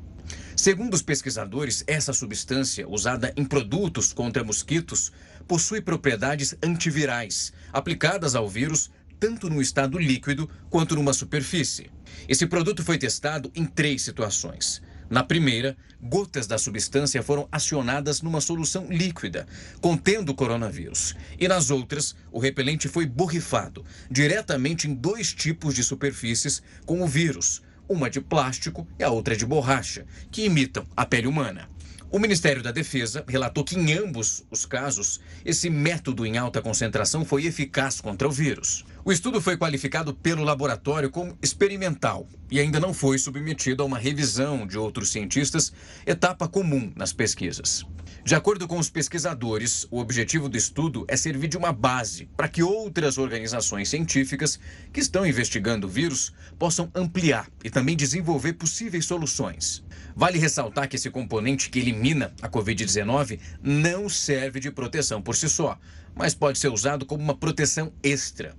Segundo 0.57 0.95
os 0.95 1.03
pesquisadores, 1.03 1.85
essa 1.87 2.12
substância, 2.12 2.88
usada 2.88 3.33
em 3.37 3.45
produtos 3.45 4.12
contra 4.12 4.43
mosquitos, 4.43 5.12
possui 5.47 5.81
propriedades 5.81 6.57
antivirais 6.61 7.53
aplicadas 7.73 8.35
ao 8.35 8.49
vírus 8.49 8.90
tanto 9.20 9.50
no 9.50 9.61
estado 9.61 9.98
líquido 9.98 10.48
quanto 10.70 10.96
numa 10.96 11.12
superfície. 11.12 11.90
Esse 12.26 12.46
produto 12.46 12.83
foi 12.83 12.96
testado 12.96 13.52
em 13.54 13.66
três 13.66 14.00
situações. 14.00 14.83
Na 15.11 15.22
primeira, 15.22 15.76
gotas 16.00 16.46
da 16.46 16.56
substância 16.56 17.22
foram 17.22 17.48
acionadas 17.52 18.22
numa 18.22 18.40
solução 18.40 18.87
líquida, 18.88 19.46
contendo 19.80 20.35
coronavírus. 20.35 21.14
E 21.38 21.46
nas 21.46 21.68
outras, 21.68 22.14
o 22.33 22.38
repelente 22.38 22.88
foi 22.88 23.06
borrifado 23.06 23.85
diretamente 24.11 24.88
em 24.88 24.94
dois 24.94 25.35
tipos 25.35 25.74
de 25.74 25.85
superfícies 25.85 26.62
com 26.87 27.02
o 27.02 27.09
vírus, 27.09 27.61
uma 27.88 28.09
de 28.09 28.20
plástico 28.20 28.87
e 28.98 29.04
a 29.04 29.11
outra 29.11 29.37
de 29.37 29.44
borracha, 29.44 30.06
que 30.30 30.44
imitam 30.44 30.87
a 30.96 31.04
pele 31.04 31.26
humana. 31.26 31.68
O 32.12 32.18
Ministério 32.18 32.61
da 32.61 32.72
Defesa 32.72 33.24
relatou 33.28 33.62
que 33.62 33.76
em 33.76 33.92
ambos 33.92 34.44
os 34.50 34.66
casos, 34.66 35.20
esse 35.44 35.70
método 35.70 36.26
em 36.26 36.38
alta 36.38 36.61
concentração 36.61 37.24
foi 37.24 37.46
eficaz 37.46 38.00
contra 38.00 38.26
o 38.26 38.33
vírus. 38.33 38.85
O 39.02 39.10
estudo 39.10 39.40
foi 39.40 39.56
qualificado 39.56 40.12
pelo 40.12 40.44
laboratório 40.44 41.08
como 41.08 41.36
experimental 41.42 42.28
e 42.50 42.60
ainda 42.60 42.78
não 42.78 42.92
foi 42.92 43.16
submetido 43.16 43.82
a 43.82 43.86
uma 43.86 43.98
revisão 43.98 44.66
de 44.66 44.76
outros 44.76 45.10
cientistas, 45.10 45.72
etapa 46.06 46.46
comum 46.46 46.92
nas 46.94 47.10
pesquisas. 47.10 47.86
De 48.22 48.34
acordo 48.34 48.68
com 48.68 48.78
os 48.78 48.90
pesquisadores, 48.90 49.86
o 49.90 49.98
objetivo 49.98 50.50
do 50.50 50.56
estudo 50.56 51.06
é 51.08 51.16
servir 51.16 51.48
de 51.48 51.56
uma 51.56 51.72
base 51.72 52.28
para 52.36 52.46
que 52.46 52.62
outras 52.62 53.16
organizações 53.16 53.88
científicas 53.88 54.60
que 54.92 55.00
estão 55.00 55.24
investigando 55.24 55.86
o 55.86 55.90
vírus 55.90 56.34
possam 56.58 56.90
ampliar 56.94 57.48
e 57.64 57.70
também 57.70 57.96
desenvolver 57.96 58.52
possíveis 58.52 59.06
soluções. 59.06 59.82
Vale 60.14 60.38
ressaltar 60.38 60.86
que 60.86 60.96
esse 60.96 61.08
componente 61.08 61.70
que 61.70 61.78
elimina 61.78 62.34
a 62.42 62.50
Covid-19 62.50 63.40
não 63.62 64.10
serve 64.10 64.60
de 64.60 64.70
proteção 64.70 65.22
por 65.22 65.34
si 65.34 65.48
só, 65.48 65.78
mas 66.14 66.34
pode 66.34 66.58
ser 66.58 66.68
usado 66.68 67.06
como 67.06 67.24
uma 67.24 67.34
proteção 67.34 67.90
extra. 68.02 68.54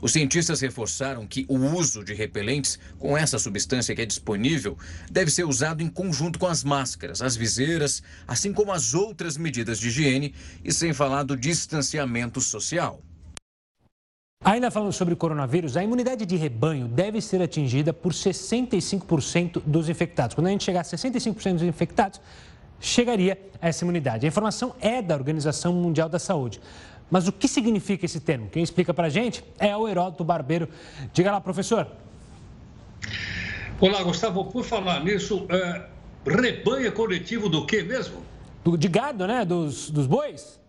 Os 0.00 0.12
cientistas 0.12 0.60
reforçaram 0.60 1.26
que 1.26 1.44
o 1.48 1.56
uso 1.56 2.04
de 2.04 2.14
repelentes 2.14 2.78
com 2.98 3.16
essa 3.16 3.38
substância 3.38 3.94
que 3.94 4.02
é 4.02 4.06
disponível 4.06 4.76
deve 5.10 5.30
ser 5.30 5.44
usado 5.44 5.82
em 5.82 5.88
conjunto 5.88 6.38
com 6.38 6.46
as 6.46 6.62
máscaras, 6.64 7.22
as 7.22 7.36
viseiras, 7.36 8.02
assim 8.26 8.52
como 8.52 8.72
as 8.72 8.94
outras 8.94 9.36
medidas 9.36 9.78
de 9.78 9.88
higiene 9.88 10.34
e 10.64 10.72
sem 10.72 10.92
falar 10.92 11.22
do 11.22 11.36
distanciamento 11.36 12.40
social. 12.40 13.02
Ainda 14.44 14.70
falando 14.70 14.92
sobre 14.92 15.16
coronavírus, 15.16 15.76
a 15.76 15.82
imunidade 15.82 16.24
de 16.24 16.36
rebanho 16.36 16.86
deve 16.86 17.20
ser 17.20 17.42
atingida 17.42 17.92
por 17.92 18.12
65% 18.12 19.60
dos 19.66 19.88
infectados. 19.88 20.34
Quando 20.34 20.46
a 20.46 20.50
gente 20.50 20.62
chegar 20.62 20.80
a 20.80 20.84
65% 20.84 21.54
dos 21.54 21.62
infectados, 21.62 22.20
chegaria 22.78 23.36
essa 23.60 23.84
imunidade. 23.84 24.24
A 24.24 24.28
informação 24.28 24.76
é 24.80 25.02
da 25.02 25.16
Organização 25.16 25.72
Mundial 25.72 26.08
da 26.08 26.20
Saúde. 26.20 26.60
Mas 27.10 27.26
o 27.26 27.32
que 27.32 27.48
significa 27.48 28.04
esse 28.04 28.20
termo? 28.20 28.48
Quem 28.50 28.62
explica 28.62 28.92
para 28.92 29.06
a 29.06 29.10
gente 29.10 29.42
é 29.58 29.76
o 29.76 29.88
Heródoto 29.88 30.24
Barbeiro. 30.24 30.68
Diga 31.12 31.32
lá, 31.32 31.40
professor. 31.40 31.86
Olá, 33.80 34.02
Gustavo. 34.02 34.44
Por 34.44 34.64
falar 34.64 35.02
nisso, 35.02 35.46
é, 35.48 35.86
rebanho 36.26 36.86
é 36.86 36.90
coletivo 36.90 37.48
do 37.48 37.64
que 37.64 37.82
mesmo? 37.82 38.22
Do, 38.62 38.76
de 38.76 38.88
gado, 38.88 39.26
né? 39.26 39.44
Dos, 39.44 39.90
dos 39.90 40.06
bois? 40.06 40.60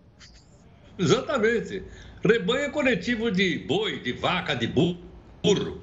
Exatamente. 0.97 1.83
Rebanho 2.23 2.65
é 2.65 2.69
coletivo 2.69 3.31
de 3.31 3.59
boi, 3.59 3.99
de 3.99 4.13
vaca, 4.13 4.55
de 4.55 4.67
burro. 4.67 5.81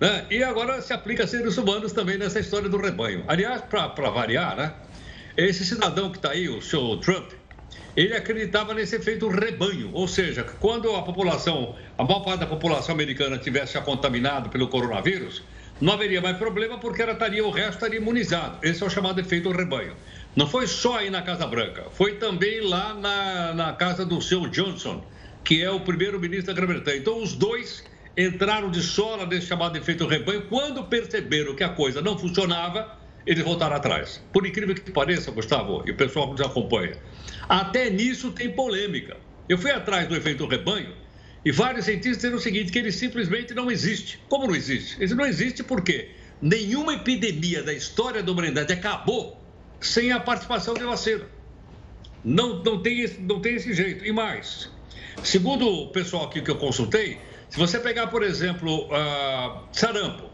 Né? 0.00 0.26
E 0.30 0.42
agora 0.42 0.80
se 0.80 0.92
aplica 0.92 1.24
a 1.24 1.26
seres 1.26 1.56
humanos 1.56 1.92
também 1.92 2.16
nessa 2.16 2.40
história 2.40 2.68
do 2.68 2.76
rebanho. 2.76 3.24
Aliás, 3.26 3.62
para 3.62 4.10
variar, 4.10 4.56
né? 4.56 4.74
Esse 5.36 5.64
cidadão 5.64 6.10
que 6.10 6.18
está 6.18 6.30
aí, 6.30 6.48
o 6.48 6.60
senhor 6.60 6.98
Trump, 6.98 7.30
ele 7.96 8.14
acreditava 8.14 8.72
nesse 8.74 8.96
efeito 8.96 9.28
rebanho, 9.28 9.90
ou 9.92 10.06
seja, 10.06 10.44
quando 10.60 10.94
a 10.94 11.02
população, 11.02 11.74
a 11.98 12.04
maior 12.04 12.20
parte 12.20 12.40
da 12.40 12.46
população 12.46 12.94
americana 12.94 13.38
tivesse 13.38 13.74
já 13.74 13.80
contaminado 13.80 14.48
pelo 14.48 14.68
coronavírus, 14.68 15.42
não 15.80 15.94
haveria 15.94 16.20
mais 16.20 16.36
problema 16.36 16.78
porque 16.78 17.02
ela 17.02 17.12
estaria, 17.12 17.44
o 17.44 17.50
resto 17.50 17.74
estaria 17.74 17.98
imunizado. 17.98 18.58
Esse 18.62 18.82
é 18.82 18.86
o 18.86 18.90
chamado 18.90 19.18
efeito 19.18 19.50
rebanho. 19.50 19.96
Não 20.36 20.46
foi 20.46 20.66
só 20.66 20.98
aí 20.98 21.10
na 21.10 21.22
Casa 21.22 21.46
Branca, 21.46 21.84
foi 21.92 22.16
também 22.16 22.60
lá 22.60 22.94
na, 22.94 23.54
na 23.54 23.72
casa 23.72 24.04
do 24.04 24.20
seu 24.20 24.46
Johnson, 24.46 25.02
que 25.42 25.62
é 25.62 25.70
o 25.70 25.80
primeiro-ministro 25.80 26.48
da 26.48 26.60
Grã-Bretanha. 26.60 26.98
Então, 26.98 27.20
os 27.20 27.32
dois 27.32 27.82
entraram 28.16 28.70
de 28.70 28.82
sola 28.82 29.26
nesse 29.26 29.46
chamado 29.46 29.76
efeito 29.76 30.06
rebanho. 30.06 30.42
Quando 30.42 30.84
perceberam 30.84 31.56
que 31.56 31.64
a 31.64 31.70
coisa 31.70 32.02
não 32.02 32.18
funcionava, 32.18 32.99
eles 33.26 33.44
voltaram 33.44 33.76
atrás. 33.76 34.22
Por 34.32 34.46
incrível 34.46 34.74
que 34.74 34.90
pareça, 34.90 35.30
Gustavo, 35.30 35.82
e 35.86 35.90
o 35.90 35.96
pessoal 35.96 36.26
que 36.26 36.40
nos 36.40 36.50
acompanha, 36.50 36.96
até 37.48 37.90
nisso 37.90 38.32
tem 38.32 38.50
polêmica. 38.50 39.16
Eu 39.48 39.58
fui 39.58 39.70
atrás 39.70 40.08
do 40.08 40.16
efeito 40.16 40.46
rebanho 40.46 40.94
e 41.44 41.50
vários 41.50 41.86
cientistas 41.86 42.16
disseram 42.16 42.36
o 42.36 42.40
seguinte, 42.40 42.70
que 42.70 42.78
ele 42.78 42.92
simplesmente 42.92 43.54
não 43.54 43.70
existe. 43.70 44.20
Como 44.28 44.46
não 44.46 44.54
existe? 44.54 45.02
Ele 45.02 45.14
não 45.14 45.24
existe 45.24 45.62
porque 45.62 46.10
nenhuma 46.40 46.94
epidemia 46.94 47.62
da 47.62 47.72
história 47.72 48.22
da 48.22 48.30
humanidade 48.30 48.72
acabou 48.72 49.40
sem 49.80 50.12
a 50.12 50.20
participação 50.20 50.74
de 50.74 50.84
vacina. 50.84 51.24
Não, 52.22 52.62
não, 52.62 52.82
tem, 52.82 53.00
esse, 53.00 53.20
não 53.20 53.40
tem 53.40 53.54
esse 53.54 53.72
jeito. 53.72 54.04
E 54.04 54.12
mais, 54.12 54.70
segundo 55.22 55.66
o 55.66 55.88
pessoal 55.88 56.26
aqui 56.26 56.42
que 56.42 56.50
eu 56.50 56.56
consultei, 56.56 57.18
se 57.48 57.58
você 57.58 57.80
pegar, 57.80 58.08
por 58.08 58.22
exemplo, 58.22 58.86
uh, 58.86 59.66
sarampo, 59.72 60.29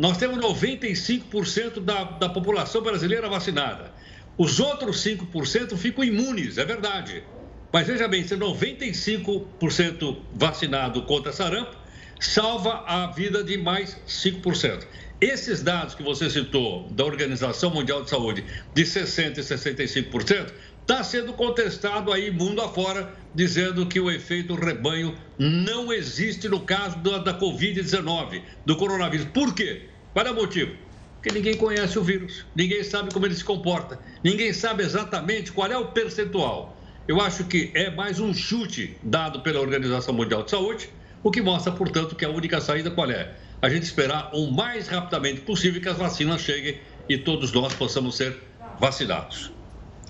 nós 0.00 0.16
temos 0.16 0.38
95% 0.38 1.84
da, 1.84 2.04
da 2.04 2.30
população 2.30 2.80
brasileira 2.80 3.28
vacinada. 3.28 3.92
Os 4.38 4.58
outros 4.58 5.04
5% 5.04 5.76
ficam 5.76 6.02
imunes, 6.02 6.56
é 6.56 6.64
verdade. 6.64 7.22
Mas 7.70 7.86
veja 7.86 8.08
bem, 8.08 8.26
se 8.26 8.34
95% 8.34 10.16
vacinado 10.32 11.02
contra 11.02 11.32
sarampo, 11.32 11.76
salva 12.18 12.82
a 12.86 13.08
vida 13.08 13.44
de 13.44 13.58
mais 13.58 13.94
5%. 14.08 14.86
Esses 15.20 15.62
dados 15.62 15.94
que 15.94 16.02
você 16.02 16.30
citou 16.30 16.88
da 16.92 17.04
Organização 17.04 17.68
Mundial 17.68 18.02
de 18.02 18.08
Saúde, 18.08 18.42
de 18.72 18.82
60% 18.82 19.36
e 19.36 19.42
65%, 19.42 20.50
está 20.80 21.04
sendo 21.04 21.34
contestado 21.34 22.10
aí 22.10 22.30
mundo 22.30 22.62
afora, 22.62 23.14
dizendo 23.34 23.84
que 23.84 24.00
o 24.00 24.10
efeito 24.10 24.54
rebanho 24.54 25.14
não 25.38 25.92
existe 25.92 26.48
no 26.48 26.60
caso 26.60 26.96
da, 27.00 27.18
da 27.18 27.38
Covid-19, 27.38 28.40
do 28.64 28.76
coronavírus. 28.76 29.26
Por 29.26 29.54
quê? 29.54 29.89
Qual 30.12 30.26
é 30.26 30.30
o 30.30 30.34
motivo? 30.34 30.74
Porque 31.14 31.36
ninguém 31.36 31.56
conhece 31.56 31.98
o 31.98 32.02
vírus, 32.02 32.44
ninguém 32.54 32.82
sabe 32.82 33.12
como 33.12 33.26
ele 33.26 33.34
se 33.34 33.44
comporta, 33.44 34.00
ninguém 34.24 34.52
sabe 34.52 34.82
exatamente 34.82 35.52
qual 35.52 35.70
é 35.70 35.76
o 35.76 35.88
percentual. 35.88 36.76
Eu 37.06 37.20
acho 37.20 37.44
que 37.44 37.70
é 37.74 37.90
mais 37.90 38.18
um 38.18 38.32
chute 38.32 38.96
dado 39.02 39.40
pela 39.40 39.60
Organização 39.60 40.14
Mundial 40.14 40.42
de 40.42 40.50
Saúde, 40.50 40.88
o 41.22 41.30
que 41.30 41.42
mostra, 41.42 41.70
portanto, 41.72 42.16
que 42.16 42.24
a 42.24 42.30
única 42.30 42.60
saída 42.60 42.90
qual 42.90 43.10
é? 43.10 43.36
A 43.60 43.68
gente 43.68 43.82
esperar 43.82 44.30
o 44.32 44.50
mais 44.50 44.88
rapidamente 44.88 45.42
possível 45.42 45.80
que 45.80 45.88
as 45.88 45.98
vacinas 45.98 46.40
cheguem 46.40 46.80
e 47.08 47.18
todos 47.18 47.52
nós 47.52 47.74
possamos 47.74 48.16
ser 48.16 48.36
vacinados. 48.78 49.52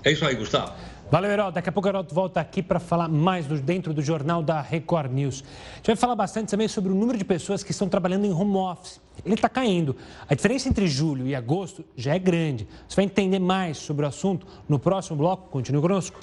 É 0.03 0.11
isso 0.11 0.25
aí, 0.25 0.35
Gustavo. 0.35 0.73
Valeu, 1.11 1.29
Herói. 1.29 1.51
Daqui 1.51 1.67
a 1.67 1.71
pouco 1.73 1.89
o 1.89 1.91
Herói 1.91 2.05
volta 2.09 2.39
aqui 2.39 2.63
para 2.63 2.79
falar 2.79 3.09
mais 3.09 3.45
do, 3.45 3.59
dentro 3.59 3.93
do 3.93 4.01
jornal 4.01 4.41
da 4.41 4.61
Record 4.61 5.11
News. 5.11 5.43
A 5.73 5.75
gente 5.75 5.87
vai 5.87 5.95
falar 5.97 6.15
bastante 6.15 6.49
também 6.49 6.69
sobre 6.69 6.89
o 6.89 6.95
número 6.95 7.17
de 7.17 7.25
pessoas 7.25 7.65
que 7.65 7.71
estão 7.71 7.89
trabalhando 7.89 8.23
em 8.23 8.31
home 8.31 8.55
office. 8.55 9.01
Ele 9.25 9.35
está 9.35 9.49
caindo. 9.49 9.93
A 10.29 10.33
diferença 10.33 10.69
entre 10.69 10.87
julho 10.87 11.27
e 11.27 11.35
agosto 11.35 11.83
já 11.97 12.15
é 12.15 12.19
grande. 12.19 12.65
Você 12.87 12.95
vai 12.95 13.03
entender 13.03 13.39
mais 13.39 13.77
sobre 13.77 14.05
o 14.05 14.07
assunto 14.07 14.47
no 14.69 14.79
próximo 14.79 15.17
bloco. 15.17 15.49
Continue 15.49 15.81
conosco. 15.81 16.17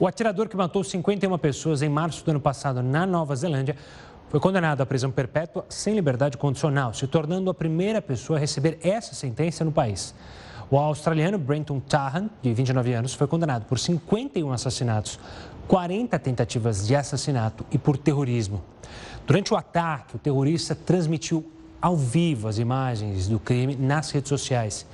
O 0.00 0.06
atirador 0.06 0.48
que 0.48 0.56
matou 0.56 0.82
51 0.82 1.36
pessoas 1.36 1.82
em 1.82 1.88
março 1.90 2.24
do 2.24 2.30
ano 2.30 2.40
passado 2.40 2.82
na 2.82 3.04
Nova 3.04 3.36
Zelândia 3.36 3.76
foi 4.30 4.40
condenado 4.40 4.80
à 4.80 4.86
prisão 4.86 5.10
perpétua 5.10 5.66
sem 5.68 5.94
liberdade 5.94 6.38
condicional, 6.38 6.94
se 6.94 7.06
tornando 7.06 7.50
a 7.50 7.54
primeira 7.54 8.00
pessoa 8.00 8.38
a 8.38 8.40
receber 8.40 8.78
essa 8.82 9.14
sentença 9.14 9.66
no 9.66 9.70
país. 9.70 10.14
O 10.68 10.76
australiano 10.76 11.38
Brenton 11.38 11.78
Tahan, 11.78 12.28
de 12.42 12.52
29 12.52 12.92
anos, 12.92 13.14
foi 13.14 13.28
condenado 13.28 13.66
por 13.66 13.78
51 13.78 14.50
assassinatos, 14.52 15.18
40 15.68 16.18
tentativas 16.18 16.84
de 16.88 16.96
assassinato 16.96 17.64
e 17.70 17.78
por 17.78 17.96
terrorismo. 17.96 18.64
Durante 19.24 19.54
o 19.54 19.56
ataque, 19.56 20.16
o 20.16 20.18
terrorista 20.18 20.74
transmitiu 20.74 21.48
ao 21.80 21.96
vivo 21.96 22.48
as 22.48 22.58
imagens 22.58 23.28
do 23.28 23.38
crime 23.38 23.76
nas 23.76 24.10
redes 24.10 24.28
sociais. 24.28 24.84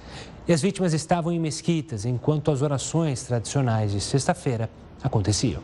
E 0.47 0.53
as 0.53 0.61
vítimas 0.61 0.93
estavam 0.93 1.33
em 1.33 1.41
mesquitas 1.41 2.05
enquanto 2.05 2.51
as 2.51 2.61
orações 2.61 3.23
tradicionais 3.23 3.93
de 3.93 4.01
sexta-feira 4.01 4.69
aconteciam. 5.03 5.63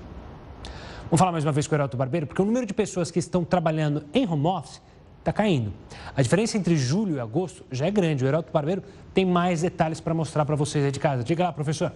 Vamos 1.05 1.19
falar 1.19 1.33
mais 1.33 1.45
uma 1.45 1.53
vez 1.53 1.67
com 1.67 1.75
o 1.75 1.77
Heraldo 1.77 1.97
Barbeiro, 1.99 2.27
porque 2.27 2.41
o 2.41 2.45
número 2.47 2.65
de 2.65 2.73
pessoas 2.73 3.11
que 3.11 3.19
estão 3.19 3.45
trabalhando 3.45 4.07
em 4.15 4.27
home 4.27 4.47
office 4.47 4.81
está 5.19 5.33
caindo. 5.33 5.73
A 6.17 6.23
diferença 6.23 6.57
entre 6.57 6.77
julho 6.77 7.17
e 7.17 7.21
agosto 7.21 7.65
já 7.71 7.87
é 7.87 7.91
grande. 7.91 8.25
O 8.25 8.29
Heraldo 8.29 8.49
Barbeiro 8.53 8.83
tem 9.15 9.25
mais 9.25 9.63
detalhes 9.63 10.01
para 10.01 10.15
mostrar 10.15 10.45
para 10.45 10.57
vocês 10.57 10.85
aí 10.85 10.91
de 10.91 11.01
casa. 11.01 11.23
Diga 11.23 11.45
lá, 11.45 11.53
professor. 11.53 11.93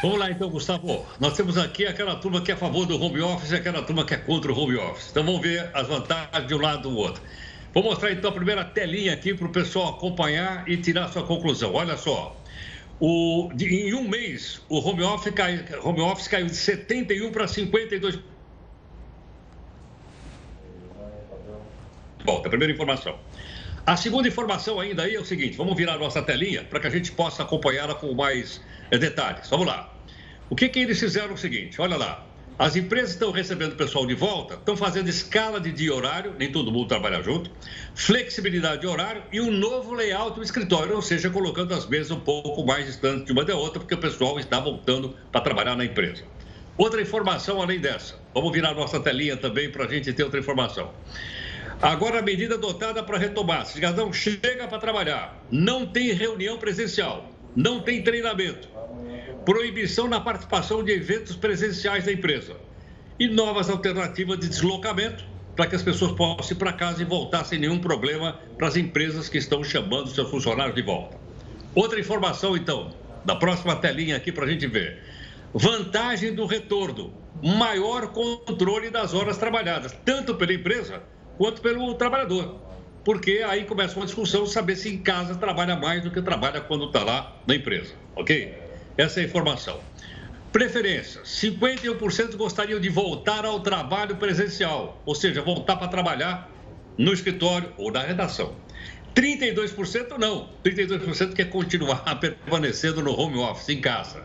Vamos 0.00 0.18
lá 0.18 0.30
então, 0.30 0.48
Gustavo. 0.48 1.04
Nós 1.18 1.34
temos 1.34 1.58
aqui 1.58 1.84
aquela 1.84 2.14
turma 2.16 2.40
que 2.40 2.52
é 2.52 2.54
a 2.54 2.56
favor 2.56 2.86
do 2.86 3.00
home 3.02 3.20
office 3.20 3.50
e 3.50 3.56
aquela 3.56 3.82
turma 3.82 4.04
que 4.04 4.14
é 4.14 4.16
contra 4.16 4.52
o 4.52 4.56
home 4.56 4.76
office. 4.76 5.08
Então 5.10 5.24
vamos 5.24 5.40
ver 5.40 5.70
as 5.74 5.88
vantagens 5.88 6.46
de 6.46 6.54
um 6.54 6.58
lado 6.58 6.88
do 6.88 6.96
outro. 6.96 7.20
Vou 7.74 7.82
mostrar 7.82 8.12
então 8.12 8.30
a 8.30 8.32
primeira 8.32 8.64
telinha 8.64 9.12
aqui 9.12 9.34
para 9.34 9.46
o 9.46 9.50
pessoal 9.50 9.90
acompanhar 9.90 10.68
e 10.68 10.76
tirar 10.76 11.08
sua 11.08 11.24
conclusão. 11.24 11.74
Olha 11.74 11.96
só. 11.96 12.36
O, 13.00 13.50
de, 13.54 13.66
em 13.66 13.94
um 13.94 14.08
mês, 14.08 14.60
o 14.68 14.78
home 14.78 15.02
office, 15.02 15.32
cai, 15.32 15.64
home 15.82 16.00
office 16.00 16.26
caiu 16.28 16.46
de 16.46 16.54
71 16.54 17.30
para 17.30 17.46
52. 17.46 18.18
Bom, 22.28 22.42
a 22.44 22.48
primeira 22.50 22.70
informação. 22.70 23.18
A 23.86 23.96
segunda 23.96 24.28
informação 24.28 24.78
ainda 24.78 25.04
aí 25.04 25.14
é 25.14 25.18
o 25.18 25.24
seguinte: 25.24 25.56
vamos 25.56 25.74
virar 25.74 25.96
nossa 25.96 26.20
telinha 26.20 26.62
para 26.62 26.78
que 26.78 26.86
a 26.86 26.90
gente 26.90 27.10
possa 27.10 27.42
acompanhá-la 27.42 27.94
com 27.94 28.12
mais 28.12 28.60
eh, 28.90 28.98
detalhes. 28.98 29.48
Vamos 29.48 29.66
lá. 29.66 29.90
O 30.50 30.54
que, 30.54 30.68
que 30.68 30.78
eles 30.78 31.00
fizeram 31.00 31.30
é 31.30 31.32
o 31.32 31.38
seguinte: 31.38 31.80
olha 31.80 31.96
lá. 31.96 32.26
As 32.58 32.74
empresas 32.74 33.10
estão 33.10 33.30
recebendo 33.30 33.76
pessoal 33.76 34.04
de 34.04 34.14
volta, 34.14 34.54
estão 34.54 34.76
fazendo 34.76 35.08
escala 35.08 35.60
de 35.60 35.70
dia 35.70 35.86
e 35.86 35.90
horário, 35.90 36.34
nem 36.36 36.50
todo 36.50 36.72
mundo 36.72 36.88
trabalha 36.88 37.22
junto, 37.22 37.52
flexibilidade 37.94 38.80
de 38.80 38.86
horário 38.88 39.22
e 39.30 39.40
um 39.40 39.48
novo 39.48 39.94
layout 39.94 40.34
do 40.34 40.42
escritório, 40.42 40.96
ou 40.96 41.00
seja, 41.00 41.30
colocando 41.30 41.72
as 41.72 41.86
mesas 41.86 42.10
um 42.10 42.18
pouco 42.18 42.66
mais 42.66 42.84
distantes 42.84 43.26
de 43.26 43.32
uma 43.32 43.44
da 43.44 43.54
outra, 43.54 43.78
porque 43.78 43.94
o 43.94 43.98
pessoal 43.98 44.40
está 44.40 44.58
voltando 44.58 45.16
para 45.30 45.40
trabalhar 45.40 45.76
na 45.76 45.84
empresa. 45.84 46.24
Outra 46.76 47.00
informação 47.00 47.62
além 47.62 47.78
dessa, 47.78 48.16
vamos 48.34 48.52
virar 48.52 48.74
nossa 48.74 48.98
telinha 48.98 49.36
também 49.36 49.70
para 49.70 49.84
a 49.84 49.88
gente 49.88 50.12
ter 50.12 50.24
outra 50.24 50.40
informação. 50.40 50.92
Agora 51.80 52.18
a 52.18 52.22
medida 52.22 52.56
adotada 52.56 53.04
para 53.04 53.18
retomar, 53.18 53.64
cidadão 53.64 54.12
chega 54.12 54.66
para 54.66 54.78
trabalhar, 54.78 55.40
não 55.48 55.86
tem 55.86 56.12
reunião 56.12 56.58
presencial, 56.58 57.30
não 57.54 57.80
tem 57.80 58.02
treinamento, 58.02 58.68
proibição 59.44 60.08
na 60.08 60.20
participação 60.20 60.82
de 60.82 60.90
eventos 60.90 61.36
presenciais 61.36 62.04
da 62.04 62.12
empresa. 62.12 62.56
E 63.16 63.28
novas 63.28 63.70
alternativas 63.70 64.40
de 64.40 64.48
deslocamento 64.48 65.24
para 65.54 65.68
que 65.68 65.76
as 65.76 65.82
pessoas 65.82 66.12
possam 66.12 66.56
ir 66.56 66.58
para 66.58 66.72
casa 66.72 67.02
e 67.02 67.04
voltar 67.04 67.44
sem 67.44 67.60
nenhum 67.60 67.78
problema 67.78 68.40
para 68.56 68.66
as 68.66 68.76
empresas 68.76 69.28
que 69.28 69.38
estão 69.38 69.62
chamando 69.62 70.08
seus 70.08 70.30
funcionários 70.30 70.74
de 70.74 70.82
volta. 70.82 71.16
Outra 71.76 72.00
informação, 72.00 72.56
então, 72.56 72.92
da 73.24 73.36
próxima 73.36 73.76
telinha 73.76 74.16
aqui 74.16 74.32
para 74.32 74.44
a 74.44 74.48
gente 74.48 74.66
ver. 74.66 75.02
Vantagem 75.54 76.34
do 76.34 76.44
retorno: 76.44 77.12
maior 77.40 78.08
controle 78.08 78.90
das 78.90 79.14
horas 79.14 79.38
trabalhadas, 79.38 79.96
tanto 80.04 80.34
pela 80.34 80.52
empresa 80.52 81.02
quanto 81.38 81.62
pelo 81.62 81.94
trabalhador. 81.94 82.60
Porque 83.04 83.42
aí 83.48 83.64
começa 83.64 83.96
uma 83.96 84.04
discussão 84.04 84.44
saber 84.44 84.76
se 84.76 84.90
em 84.90 84.98
casa 84.98 85.34
trabalha 85.36 85.76
mais 85.76 86.02
do 86.02 86.10
que 86.10 86.20
trabalha 86.20 86.60
quando 86.60 86.86
está 86.86 87.02
lá 87.02 87.36
na 87.46 87.54
empresa, 87.54 87.94
ok? 88.14 88.68
essa 88.98 89.20
é 89.20 89.22
a 89.22 89.26
informação. 89.26 89.80
Preferência: 90.52 91.22
51% 91.22 92.36
gostariam 92.36 92.80
de 92.80 92.88
voltar 92.88 93.46
ao 93.46 93.60
trabalho 93.60 94.16
presencial, 94.16 95.00
ou 95.06 95.14
seja, 95.14 95.40
voltar 95.40 95.76
para 95.76 95.88
trabalhar 95.88 96.50
no 96.98 97.12
escritório 97.12 97.72
ou 97.78 97.92
na 97.92 98.02
redação. 98.02 98.56
32% 99.14 100.18
não. 100.18 100.50
32% 100.64 101.34
quer 101.34 101.48
continuar 101.48 102.02
permanecendo 102.20 103.02
no 103.02 103.18
home 103.18 103.38
office, 103.38 103.68
em 103.68 103.80
casa. 103.80 104.22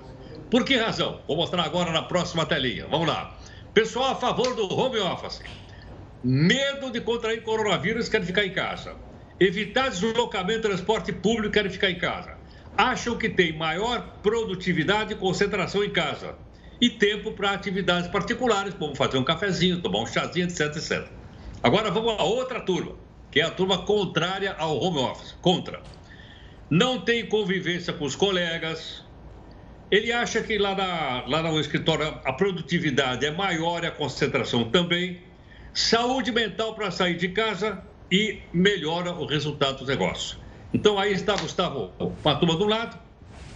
Por 0.50 0.66
que 0.66 0.76
razão? 0.76 1.22
Vou 1.28 1.38
mostrar 1.38 1.64
agora 1.64 1.92
na 1.92 2.04
próxima 2.04 2.46
telinha. 2.46 2.88
Vamos 2.88 3.08
lá. 3.08 3.38
Pessoal 3.74 4.12
a 4.12 4.16
favor 4.16 4.56
do 4.56 4.72
home 4.72 5.00
office. 5.00 5.42
Medo 6.24 6.90
de 6.92 7.02
contrair 7.02 7.44
coronavírus, 7.44 8.08
querem 8.08 8.26
ficar 8.26 8.46
em 8.46 8.54
casa. 8.54 8.96
Evitar 9.40 9.90
deslocamento 9.90 10.62
de 10.62 10.68
transporte 10.68 11.12
público, 11.12 11.52
querem 11.52 11.72
ficar 11.72 11.90
em 11.90 11.98
casa 11.98 12.44
acham 12.78 13.18
que 13.18 13.30
tem 13.30 13.56
maior 13.56 14.18
produtividade 14.22 15.14
e 15.14 15.16
concentração 15.16 15.84
em 15.84 15.90
casa 15.90 16.36
e 16.82 16.90
tempo 16.90 17.32
para 17.32 17.52
atividades 17.52 18.10
particulares, 18.10 18.74
como 18.74 18.96
fazer 18.96 19.18
um 19.18 19.24
cafezinho, 19.24 19.82
tomar 19.82 20.02
um 20.02 20.06
chazinho, 20.06 20.48
etc, 20.48 20.76
etc. 20.76 21.08
Agora 21.62 21.90
vamos 21.92 22.20
a 22.20 22.24
outra 22.24 22.60
turma, 22.60 22.96
que 23.32 23.40
é 23.40 23.44
a 23.44 23.52
turma 23.52 23.86
contrária 23.86 24.54
ao 24.58 24.78
home 24.78 25.00
office, 25.00 25.36
contra. 25.42 25.82
Não 26.70 27.00
tem 27.00 27.26
convivência 27.26 27.94
com 27.94 28.06
os 28.06 28.16
colegas. 28.16 29.04
Ele 29.90 30.12
acha 30.12 30.42
que 30.42 30.58
lá, 30.58 30.76
na, 30.76 31.24
lá 31.28 31.44
no 31.44 31.60
escritório 31.60 32.20
a 32.26 32.34
produtividade 32.34 33.26
é 33.26 33.32
maior 33.32 33.84
e 33.84 33.88
a 33.88 33.92
concentração 33.92 34.70
também. 34.70 35.22
Saúde 35.74 36.32
mental 36.32 36.76
para 36.76 36.92
sair 36.92 37.18
de 37.18 37.30
casa 37.30 37.84
e 38.12 38.40
melhora 38.54 39.12
o 39.12 39.26
resultado 39.26 39.80
dos 39.80 39.88
negócios. 39.88 40.38
Então 40.72 41.00
aí 41.00 41.14
está 41.14 41.36
Gustavo, 41.36 41.92
uma 42.24 42.36
turma 42.36 42.56
de 42.56 42.64
um 42.64 42.68
lado, 42.68 43.00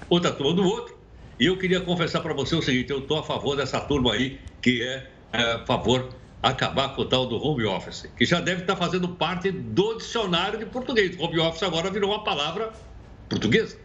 outra 0.10 0.32
turma 0.32 0.54
do 0.54 0.64
outro. 0.64 0.98
E 1.40 1.46
eu 1.46 1.58
queria 1.58 1.80
confessar 1.80 2.22
para 2.22 2.34
você 2.34 2.56
o 2.56 2.62
seguinte: 2.62 2.92
eu 2.92 3.00
estou 3.00 3.20
a 3.20 3.24
favor 3.24 3.56
dessa 3.56 3.80
turma 3.80 4.14
aí, 4.14 4.40
que 4.62 4.82
é, 4.82 5.08
é 5.32 5.42
a 5.54 5.66
favor 5.66 6.10
acabar 6.42 6.96
com 6.96 7.04
o 7.04 7.06
tal 7.06 7.28
do 7.28 7.38
home 7.38 7.66
office, 7.66 8.08
que 8.18 8.26
já 8.26 8.40
deve 8.40 8.62
estar 8.62 8.76
tá 8.76 8.80
fazendo 8.80 9.10
parte 9.10 9.52
do 9.52 9.98
dicionário 9.98 10.58
de 10.58 10.66
português. 10.66 11.20
Home 11.20 11.40
office 11.40 11.62
agora 11.64 11.92
virou 11.92 12.10
uma 12.12 12.24
palavra 12.24 12.72
portuguesa. 13.30 13.78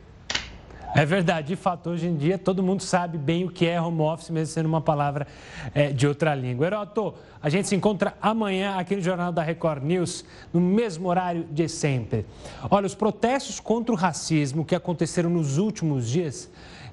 É 0.94 1.07
verdade, 1.07 1.48
de 1.48 1.57
fato, 1.57 1.88
hoje 1.88 2.07
em 2.07 2.14
dia 2.14 2.37
todo 2.37 2.62
mundo 2.62 2.83
sabe 2.83 3.16
bem 3.16 3.44
o 3.44 3.50
que 3.50 3.66
é 3.66 3.81
home 3.81 4.02
office, 4.02 4.28
mesmo 4.28 4.52
sendo 4.52 4.66
uma 4.66 4.81
palavra 4.81 5.26
é, 5.74 5.90
de 5.90 6.07
outra 6.07 6.35
língua. 6.35 6.66
Heroto, 6.66 7.14
a 7.42 7.48
gente 7.48 7.66
se 7.66 7.74
encontra 7.74 8.14
amanhã 8.20 8.76
aqui 8.76 8.94
no 8.94 9.00
Jornal 9.00 9.33
da 9.33 9.42
Record 9.42 9.83
News, 9.83 10.22
no 10.52 10.61
mesmo 10.61 11.09
horário 11.09 11.44
de 11.50 11.66
sempre. 11.66 12.26
Olha, 12.70 12.87
os 12.87 12.94
protestos 12.94 13.59
contra 13.59 13.94
o 13.94 13.96
racismo 13.96 14.66
que 14.66 14.74
aconteceram 14.74 15.31
nos 15.31 15.57
últimos 15.57 16.09
dias 16.09 16.50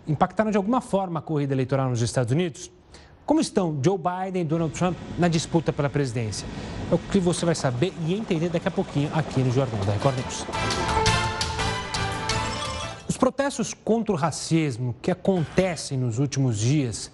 impactaram 0.07 0.49
de 0.49 0.57
alguma 0.57 0.79
forma 0.79 1.19
a 1.19 1.21
corrida 1.21 1.53
eleitoral 1.53 1.89
nos 1.89 2.01
Estados 2.01 2.31
Unidos? 2.31 2.71
Como 3.25 3.41
estão 3.41 3.77
Joe 3.83 3.97
Biden 3.97 4.41
e 4.41 4.45
Donald 4.45 4.73
Trump 4.73 4.97
na 5.17 5.27
disputa 5.27 5.73
pela 5.73 5.89
presidência? 5.89 6.47
É 6.89 6.95
o 6.95 6.97
que 6.97 7.19
você 7.19 7.45
vai 7.45 7.53
saber 7.53 7.93
e 8.07 8.15
entender 8.15 8.49
daqui 8.49 8.67
a 8.67 8.71
pouquinho 8.71 9.12
aqui 9.13 9.41
no 9.41 9.51
Jornal 9.51 9.83
da 9.85 9.91
Record 9.91 10.15
News. 10.17 11.08
Protestos 13.19 13.73
contra 13.73 14.13
o 14.13 14.15
racismo 14.15 14.95
que 15.01 15.12
acontecem 15.12 15.97
nos 15.97 16.17
últimos 16.17 16.58
dias 16.58 17.12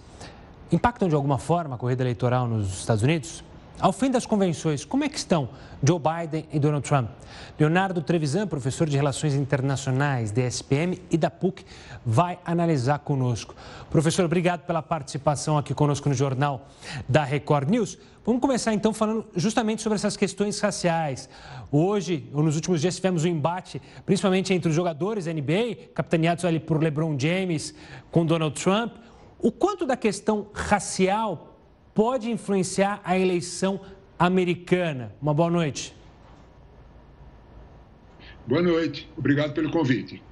impactam 0.70 1.08
de 1.08 1.14
alguma 1.14 1.36
forma 1.36 1.74
a 1.74 1.78
corrida 1.78 2.02
eleitoral 2.02 2.46
nos 2.46 2.78
Estados 2.78 3.02
Unidos? 3.02 3.44
Ao 3.78 3.92
fim 3.92 4.10
das 4.10 4.24
convenções, 4.24 4.86
como 4.86 5.04
é 5.04 5.08
que 5.08 5.18
estão 5.18 5.50
Joe 5.82 6.00
Biden 6.00 6.46
e 6.50 6.58
Donald 6.58 6.88
Trump? 6.88 7.10
Leonardo 7.58 8.00
Trevisan, 8.00 8.46
professor 8.46 8.88
de 8.88 8.96
Relações 8.96 9.34
Internacionais 9.34 10.32
da 10.32 10.40
SPM 10.42 10.98
e 11.10 11.18
da 11.18 11.30
PUC, 11.30 11.62
vai 12.04 12.38
analisar 12.42 13.00
conosco. 13.00 13.54
Professor, 13.90 14.24
obrigado 14.24 14.62
pela 14.62 14.80
participação 14.80 15.58
aqui 15.58 15.74
conosco 15.74 16.08
no 16.08 16.14
Jornal 16.14 16.66
da 17.06 17.22
Record 17.22 17.68
News. 17.68 17.98
Vamos 18.24 18.40
começar 18.40 18.72
então 18.72 18.94
falando 18.94 19.26
justamente 19.36 19.82
sobre 19.82 19.96
essas 19.96 20.16
questões 20.16 20.58
raciais. 20.58 21.28
Hoje, 21.70 22.30
ou 22.32 22.42
nos 22.42 22.56
últimos 22.56 22.80
dias, 22.80 22.96
tivemos 22.96 23.24
um 23.24 23.28
embate, 23.28 23.80
principalmente 24.06 24.54
entre 24.54 24.70
os 24.70 24.74
jogadores 24.74 25.26
da 25.26 25.34
NBA, 25.34 25.90
capitaneados 25.94 26.46
ali 26.46 26.58
por 26.58 26.82
LeBron 26.82 27.14
James 27.18 27.74
com 28.10 28.24
Donald 28.24 28.58
Trump. 28.58 28.94
O 29.38 29.52
quanto 29.52 29.84
da 29.84 29.98
questão 29.98 30.46
racial 30.54 31.55
pode 31.96 32.30
influenciar 32.30 33.00
a 33.02 33.18
eleição 33.18 33.80
americana? 34.18 35.12
Uma 35.20 35.34
boa 35.34 35.50
noite. 35.50 35.96
Boa 38.46 38.62
noite, 38.62 39.10
obrigado 39.16 39.54
pelo 39.54 39.70
convite. 39.72 40.22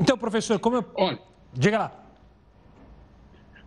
Então, 0.00 0.18
professor, 0.18 0.58
como 0.58 0.76
eu. 0.76 0.84
Olha, 0.96 1.20
Diga 1.56 1.78
lá. 1.78 2.04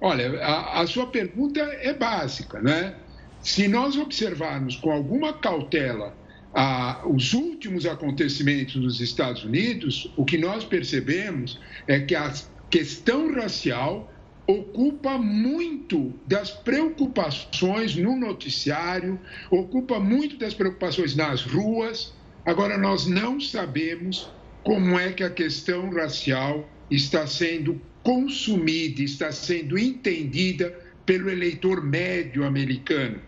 Olha, 0.02 0.44
a, 0.44 0.82
a 0.82 0.88
sua 0.88 1.08
pergunta 1.08 1.60
é 1.60 1.94
básica, 1.94 2.62
né? 2.62 2.96
Se 3.42 3.68
nós 3.68 3.98
observarmos 3.98 4.76
com 4.76 4.92
alguma 4.92 5.34
cautela 5.34 6.14
ah, 6.54 7.02
os 7.06 7.34
últimos 7.34 7.86
acontecimentos 7.86 8.76
nos 8.76 9.00
Estados 9.00 9.44
Unidos, 9.44 10.12
o 10.18 10.26
que 10.26 10.38
nós 10.38 10.66
percebemos 10.66 11.60
é 11.88 12.00
que 12.00 12.14
a 12.14 12.34
questão 12.70 13.34
racial 13.34 14.12
ocupa 14.48 15.18
muito 15.18 16.14
das 16.26 16.50
preocupações 16.50 17.96
no 17.96 18.16
noticiário, 18.16 19.20
ocupa 19.52 20.00
muito 20.00 20.38
das 20.38 20.54
preocupações 20.54 21.16
nas 21.16 21.44
ruas. 21.44 22.14
Agora, 22.46 22.78
nós 22.78 23.06
não 23.06 23.42
sabemos 23.42 24.32
como 24.64 24.98
é 24.98 25.12
que 25.12 25.24
a 25.24 25.30
questão 25.30 25.90
racial 25.90 26.68
está 26.90 27.28
sendo 27.28 27.80
consumida, 28.02 29.02
está 29.02 29.34
sendo 29.34 29.78
entendida 29.78 30.74
pelo 31.06 31.30
eleitor 31.30 31.84
médio 31.84 32.46
americano. 32.46 33.20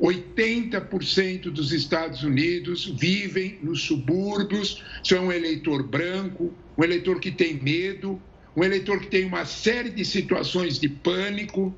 80% 0.00 1.44
dos 1.44 1.72
Estados 1.72 2.22
Unidos 2.22 2.84
vivem 2.84 3.58
nos 3.62 3.82
subúrbios, 3.82 4.84
são 5.02 5.26
um 5.26 5.32
eleitor 5.32 5.82
branco, 5.82 6.52
um 6.76 6.84
eleitor 6.84 7.18
que 7.18 7.30
tem 7.30 7.54
medo, 7.54 8.20
um 8.56 8.64
eleitor 8.64 8.98
que 9.00 9.08
tem 9.08 9.26
uma 9.26 9.44
série 9.44 9.90
de 9.90 10.04
situações 10.04 10.78
de 10.78 10.88
pânico 10.88 11.74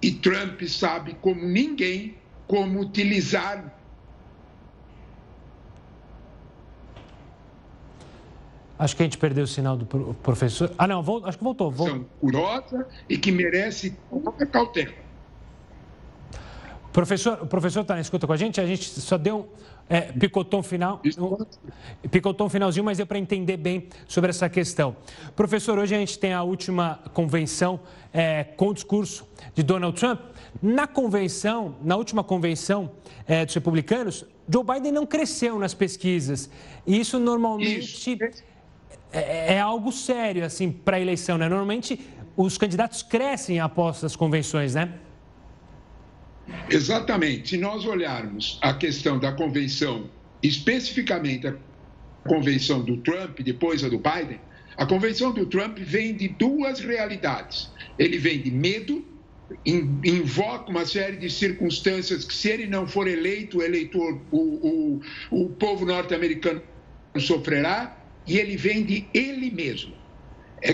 e 0.00 0.12
Trump 0.12 0.62
sabe 0.62 1.16
como 1.20 1.44
ninguém 1.44 2.14
como 2.46 2.80
utilizar 2.80 3.76
Acho 8.78 8.96
que 8.96 9.02
a 9.02 9.04
gente 9.04 9.18
perdeu 9.18 9.44
o 9.44 9.46
sinal 9.46 9.76
do 9.76 9.84
professor. 10.22 10.72
Ah, 10.78 10.86
não, 10.86 11.04
acho 11.26 11.36
que 11.36 11.44
voltou. 11.44 11.70
voltou. 11.70 12.06
Curosa 12.18 12.88
e 13.10 13.18
que 13.18 13.30
merece 13.30 13.94
toda 14.08 14.46
cautela. 14.46 14.94
Professor, 16.90 17.40
o 17.42 17.46
professor 17.46 17.80
está 17.82 17.92
na 17.94 18.00
escuta 18.00 18.26
com 18.26 18.32
a 18.32 18.38
gente? 18.38 18.58
A 18.58 18.64
gente 18.64 18.84
só 18.84 19.18
deu 19.18 19.52
é, 19.90 20.02
picotou 20.12 20.60
um 20.60 20.62
final, 20.62 21.02
um, 21.18 22.08
picotou 22.08 22.46
um 22.46 22.50
finalzinho, 22.50 22.84
mas 22.84 22.98
deu 22.98 23.06
para 23.06 23.18
entender 23.18 23.56
bem 23.56 23.88
sobre 24.06 24.30
essa 24.30 24.48
questão. 24.48 24.96
Professor, 25.34 25.76
hoje 25.80 25.96
a 25.96 25.98
gente 25.98 26.16
tem 26.16 26.32
a 26.32 26.44
última 26.44 27.00
convenção 27.12 27.80
é, 28.12 28.44
com 28.44 28.68
o 28.68 28.74
discurso 28.74 29.28
de 29.52 29.64
Donald 29.64 29.98
Trump. 29.98 30.20
Na 30.62 30.86
convenção, 30.86 31.74
na 31.82 31.96
última 31.96 32.22
convenção 32.22 32.92
é, 33.26 33.44
dos 33.44 33.52
republicanos, 33.52 34.24
Joe 34.48 34.62
Biden 34.62 34.92
não 34.92 35.04
cresceu 35.04 35.58
nas 35.58 35.74
pesquisas. 35.74 36.48
E 36.86 37.00
isso 37.00 37.18
normalmente 37.18 37.82
isso. 37.82 38.42
É, 39.12 39.54
é, 39.54 39.60
algo 39.60 39.90
sério 39.90 40.44
assim 40.44 40.70
para 40.70 40.98
a 40.98 41.00
eleição, 41.00 41.36
né? 41.36 41.48
Normalmente 41.48 42.00
os 42.36 42.56
candidatos 42.56 43.02
crescem 43.02 43.58
após 43.58 44.04
as 44.04 44.14
convenções, 44.14 44.76
né? 44.76 44.94
Exatamente. 46.70 47.50
Se 47.50 47.56
nós 47.56 47.84
olharmos 47.84 48.58
a 48.62 48.74
questão 48.74 49.18
da 49.18 49.32
convenção, 49.32 50.10
especificamente 50.42 51.46
a 51.46 51.56
convenção 52.26 52.82
do 52.82 52.98
Trump, 52.98 53.40
depois 53.40 53.82
a 53.84 53.88
do 53.88 53.98
Biden, 53.98 54.40
a 54.76 54.86
convenção 54.86 55.32
do 55.32 55.46
Trump 55.46 55.78
vem 55.78 56.14
de 56.14 56.28
duas 56.28 56.80
realidades. 56.80 57.70
Ele 57.98 58.18
vem 58.18 58.40
de 58.40 58.50
medo, 58.50 59.04
invoca 59.66 60.70
uma 60.70 60.86
série 60.86 61.16
de 61.16 61.28
circunstâncias 61.28 62.24
que, 62.24 62.34
se 62.34 62.48
ele 62.48 62.66
não 62.66 62.86
for 62.86 63.08
eleito, 63.08 63.58
o 63.58 63.62
eleitor, 63.62 64.24
o, 64.30 65.00
o, 65.30 65.44
o 65.44 65.50
povo 65.50 65.84
norte-americano 65.84 66.62
sofrerá, 67.18 67.96
e 68.26 68.38
ele 68.38 68.56
vem 68.56 68.84
de 68.84 69.08
ele 69.12 69.50
mesmo. 69.50 69.94
É 70.62 70.72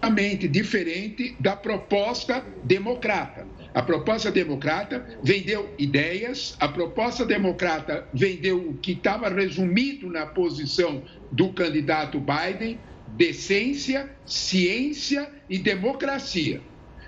completamente 0.00 0.48
diferente 0.48 1.36
da 1.38 1.54
proposta 1.54 2.42
democrata. 2.64 3.46
A 3.74 3.82
proposta 3.82 4.30
democrata 4.30 5.06
vendeu 5.22 5.72
ideias, 5.78 6.56
a 6.58 6.66
proposta 6.66 7.24
democrata 7.24 8.08
vendeu 8.12 8.70
o 8.70 8.74
que 8.74 8.92
estava 8.92 9.28
resumido 9.28 10.08
na 10.08 10.26
posição 10.26 11.02
do 11.30 11.52
candidato 11.52 12.18
Biden: 12.18 12.80
decência, 13.08 14.10
ciência 14.24 15.30
e 15.48 15.58
democracia. 15.58 16.60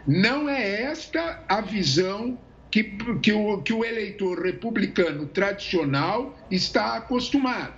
Não 0.06 0.48
é 0.48 0.82
esta 0.82 1.42
a 1.48 1.60
visão 1.60 2.38
que, 2.70 2.84
que, 3.22 3.32
o, 3.32 3.62
que 3.62 3.72
o 3.72 3.84
eleitor 3.84 4.42
republicano 4.42 5.26
tradicional 5.26 6.38
está 6.50 6.96
acostumado. 6.96 7.74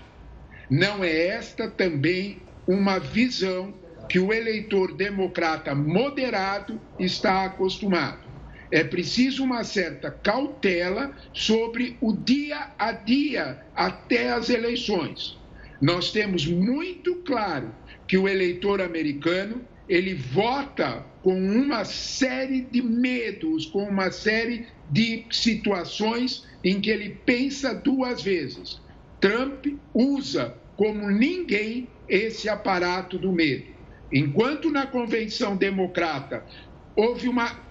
Não 0.70 1.04
é 1.04 1.26
esta 1.28 1.68
também 1.68 2.38
uma 2.66 2.98
visão 2.98 3.74
que 4.08 4.18
o 4.18 4.32
eleitor 4.32 4.94
democrata 4.94 5.74
moderado 5.74 6.80
está 6.98 7.44
acostumado 7.44 8.24
é 8.74 8.82
preciso 8.82 9.44
uma 9.44 9.62
certa 9.62 10.10
cautela 10.10 11.12
sobre 11.32 11.96
o 12.00 12.12
dia 12.12 12.72
a 12.76 12.90
dia 12.90 13.64
até 13.72 14.32
as 14.32 14.50
eleições. 14.50 15.38
Nós 15.80 16.10
temos 16.10 16.44
muito 16.44 17.14
claro 17.24 17.72
que 18.08 18.18
o 18.18 18.28
eleitor 18.28 18.80
americano 18.80 19.60
ele 19.88 20.14
vota 20.14 21.06
com 21.22 21.38
uma 21.38 21.84
série 21.84 22.62
de 22.62 22.82
medos, 22.82 23.66
com 23.66 23.84
uma 23.84 24.10
série 24.10 24.66
de 24.90 25.24
situações 25.30 26.44
em 26.64 26.80
que 26.80 26.90
ele 26.90 27.10
pensa 27.24 27.74
duas 27.74 28.22
vezes. 28.22 28.80
Trump 29.20 29.66
usa 29.92 30.52
como 30.76 31.10
ninguém 31.10 31.88
esse 32.08 32.48
aparato 32.48 33.18
do 33.18 33.30
medo. 33.30 33.73
Enquanto 34.14 34.70
na 34.70 34.86
convenção 34.86 35.56
democrata 35.56 36.46
houve 36.96 37.28
uma 37.28 37.64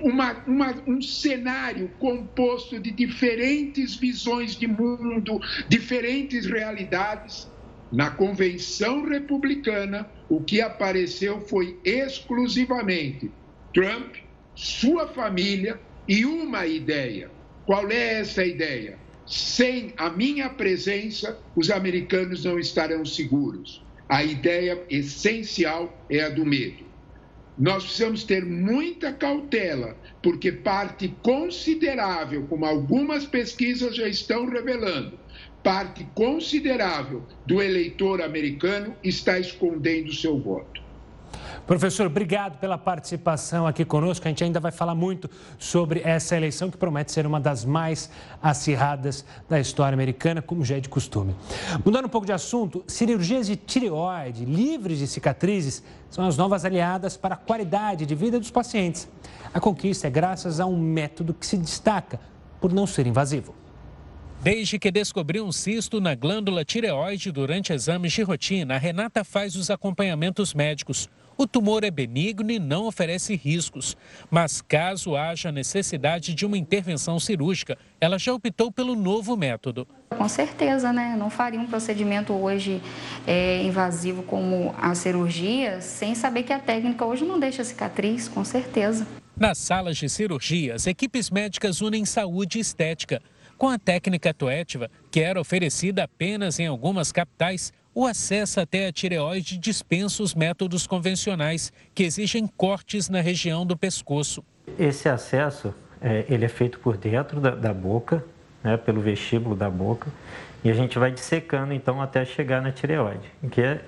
uma, 0.00 0.32
uma, 0.46 0.82
um 0.86 1.00
cenário 1.00 1.90
composto 1.98 2.80
de 2.80 2.90
diferentes 2.90 3.96
visões 3.96 4.56
de 4.56 4.66
mundo, 4.66 5.38
diferentes 5.68 6.46
realidades. 6.46 7.48
Na 7.92 8.10
convenção 8.10 9.04
republicana, 9.04 10.10
o 10.28 10.42
que 10.42 10.60
apareceu 10.60 11.40
foi 11.40 11.78
exclusivamente 11.84 13.34
Trump, 13.74 14.14
sua 14.54 15.08
família 15.08 15.80
e 16.08 16.24
uma 16.24 16.66
ideia. 16.66 17.30
Qual 17.64 17.90
é 17.90 18.20
essa 18.20 18.44
ideia? 18.44 18.98
Sem 19.26 19.92
a 19.96 20.08
minha 20.08 20.48
presença, 20.48 21.38
os 21.54 21.70
americanos 21.70 22.44
não 22.44 22.58
estarão 22.58 23.04
seguros. 23.04 23.84
A 24.10 24.24
ideia 24.24 24.84
essencial 24.90 26.06
é 26.10 26.22
a 26.22 26.28
do 26.28 26.44
medo 26.44 26.90
nós 27.60 27.84
precisamos 27.84 28.24
ter 28.24 28.42
muita 28.46 29.12
cautela, 29.12 29.94
porque 30.22 30.50
parte 30.50 31.08
considerável, 31.22 32.46
como 32.46 32.64
algumas 32.64 33.26
pesquisas 33.26 33.94
já 33.96 34.08
estão 34.08 34.46
revelando, 34.46 35.18
parte 35.62 36.02
considerável 36.14 37.28
do 37.44 37.60
eleitor 37.60 38.22
americano 38.22 38.96
está 39.04 39.38
escondendo 39.38 40.10
seu 40.10 40.40
voto. 40.40 40.80
Professor, 41.70 42.08
obrigado 42.08 42.58
pela 42.58 42.76
participação 42.76 43.64
aqui 43.64 43.84
conosco. 43.84 44.26
A 44.26 44.28
gente 44.28 44.42
ainda 44.42 44.58
vai 44.58 44.72
falar 44.72 44.96
muito 44.96 45.30
sobre 45.56 46.00
essa 46.02 46.36
eleição 46.36 46.68
que 46.68 46.76
promete 46.76 47.12
ser 47.12 47.24
uma 47.24 47.38
das 47.38 47.64
mais 47.64 48.10
acirradas 48.42 49.24
da 49.48 49.60
história 49.60 49.94
americana, 49.94 50.42
como 50.42 50.64
já 50.64 50.78
é 50.78 50.80
de 50.80 50.88
costume. 50.88 51.32
Mudando 51.84 52.06
um 52.06 52.08
pouco 52.08 52.26
de 52.26 52.32
assunto, 52.32 52.82
cirurgias 52.88 53.46
de 53.46 53.54
tireoide 53.54 54.44
livres 54.44 54.98
de 54.98 55.06
cicatrizes 55.06 55.80
são 56.10 56.26
as 56.26 56.36
novas 56.36 56.64
aliadas 56.64 57.16
para 57.16 57.36
a 57.36 57.38
qualidade 57.38 58.04
de 58.04 58.16
vida 58.16 58.40
dos 58.40 58.50
pacientes. 58.50 59.08
A 59.54 59.60
conquista 59.60 60.08
é 60.08 60.10
graças 60.10 60.58
a 60.58 60.66
um 60.66 60.76
método 60.76 61.32
que 61.32 61.46
se 61.46 61.56
destaca 61.56 62.18
por 62.60 62.72
não 62.72 62.84
ser 62.84 63.06
invasivo. 63.06 63.59
Desde 64.42 64.78
que 64.78 64.90
descobriu 64.90 65.44
um 65.44 65.52
cisto 65.52 66.00
na 66.00 66.14
glândula 66.14 66.64
tireoide 66.64 67.30
durante 67.30 67.74
exames 67.74 68.10
de 68.10 68.22
rotina, 68.22 68.76
a 68.76 68.78
Renata 68.78 69.22
faz 69.22 69.54
os 69.54 69.68
acompanhamentos 69.68 70.54
médicos. 70.54 71.10
O 71.36 71.46
tumor 71.46 71.84
é 71.84 71.90
benigno 71.90 72.50
e 72.50 72.58
não 72.58 72.86
oferece 72.86 73.36
riscos. 73.36 73.94
Mas 74.30 74.62
caso 74.62 75.14
haja 75.14 75.52
necessidade 75.52 76.34
de 76.34 76.46
uma 76.46 76.56
intervenção 76.56 77.20
cirúrgica, 77.20 77.76
ela 78.00 78.18
já 78.18 78.32
optou 78.32 78.72
pelo 78.72 78.96
novo 78.96 79.36
método. 79.36 79.86
Com 80.08 80.28
certeza, 80.28 80.90
né? 80.90 81.14
Não 81.18 81.28
faria 81.28 81.60
um 81.60 81.66
procedimento 81.66 82.32
hoje 82.32 82.80
é, 83.26 83.62
invasivo 83.62 84.22
como 84.22 84.74
a 84.78 84.94
cirurgia 84.94 85.82
sem 85.82 86.14
saber 86.14 86.44
que 86.44 86.52
a 86.54 86.58
técnica 86.58 87.04
hoje 87.04 87.26
não 87.26 87.38
deixa 87.38 87.62
cicatriz, 87.62 88.26
com 88.26 88.42
certeza. 88.42 89.06
Nas 89.38 89.58
salas 89.58 89.98
de 89.98 90.08
cirurgias, 90.08 90.86
equipes 90.86 91.28
médicas 91.28 91.82
unem 91.82 92.06
saúde 92.06 92.56
e 92.56 92.60
estética. 92.62 93.20
Com 93.60 93.68
a 93.68 93.78
técnica 93.78 94.32
Toetiva, 94.32 94.90
que 95.10 95.20
era 95.20 95.38
oferecida 95.38 96.04
apenas 96.04 96.58
em 96.58 96.66
algumas 96.66 97.12
capitais, 97.12 97.74
o 97.94 98.06
acesso 98.06 98.58
até 98.58 98.86
a 98.86 98.92
tireoide 98.92 99.58
dispensa 99.58 100.22
os 100.22 100.34
métodos 100.34 100.86
convencionais, 100.86 101.70
que 101.94 102.02
exigem 102.02 102.46
cortes 102.46 103.10
na 103.10 103.20
região 103.20 103.66
do 103.66 103.76
pescoço. 103.76 104.42
Esse 104.78 105.10
acesso 105.10 105.74
é, 106.00 106.24
ele 106.30 106.46
é 106.46 106.48
feito 106.48 106.78
por 106.78 106.96
dentro 106.96 107.38
da, 107.38 107.50
da 107.50 107.74
boca, 107.74 108.24
né, 108.64 108.78
pelo 108.78 109.02
vestíbulo 109.02 109.54
da 109.54 109.68
boca, 109.68 110.10
e 110.64 110.70
a 110.70 110.74
gente 110.74 110.98
vai 110.98 111.10
dissecando 111.10 111.74
então 111.74 112.00
até 112.00 112.24
chegar 112.24 112.62
na 112.62 112.72
tireoide, 112.72 113.28
que 113.50 113.60
é 113.60 113.84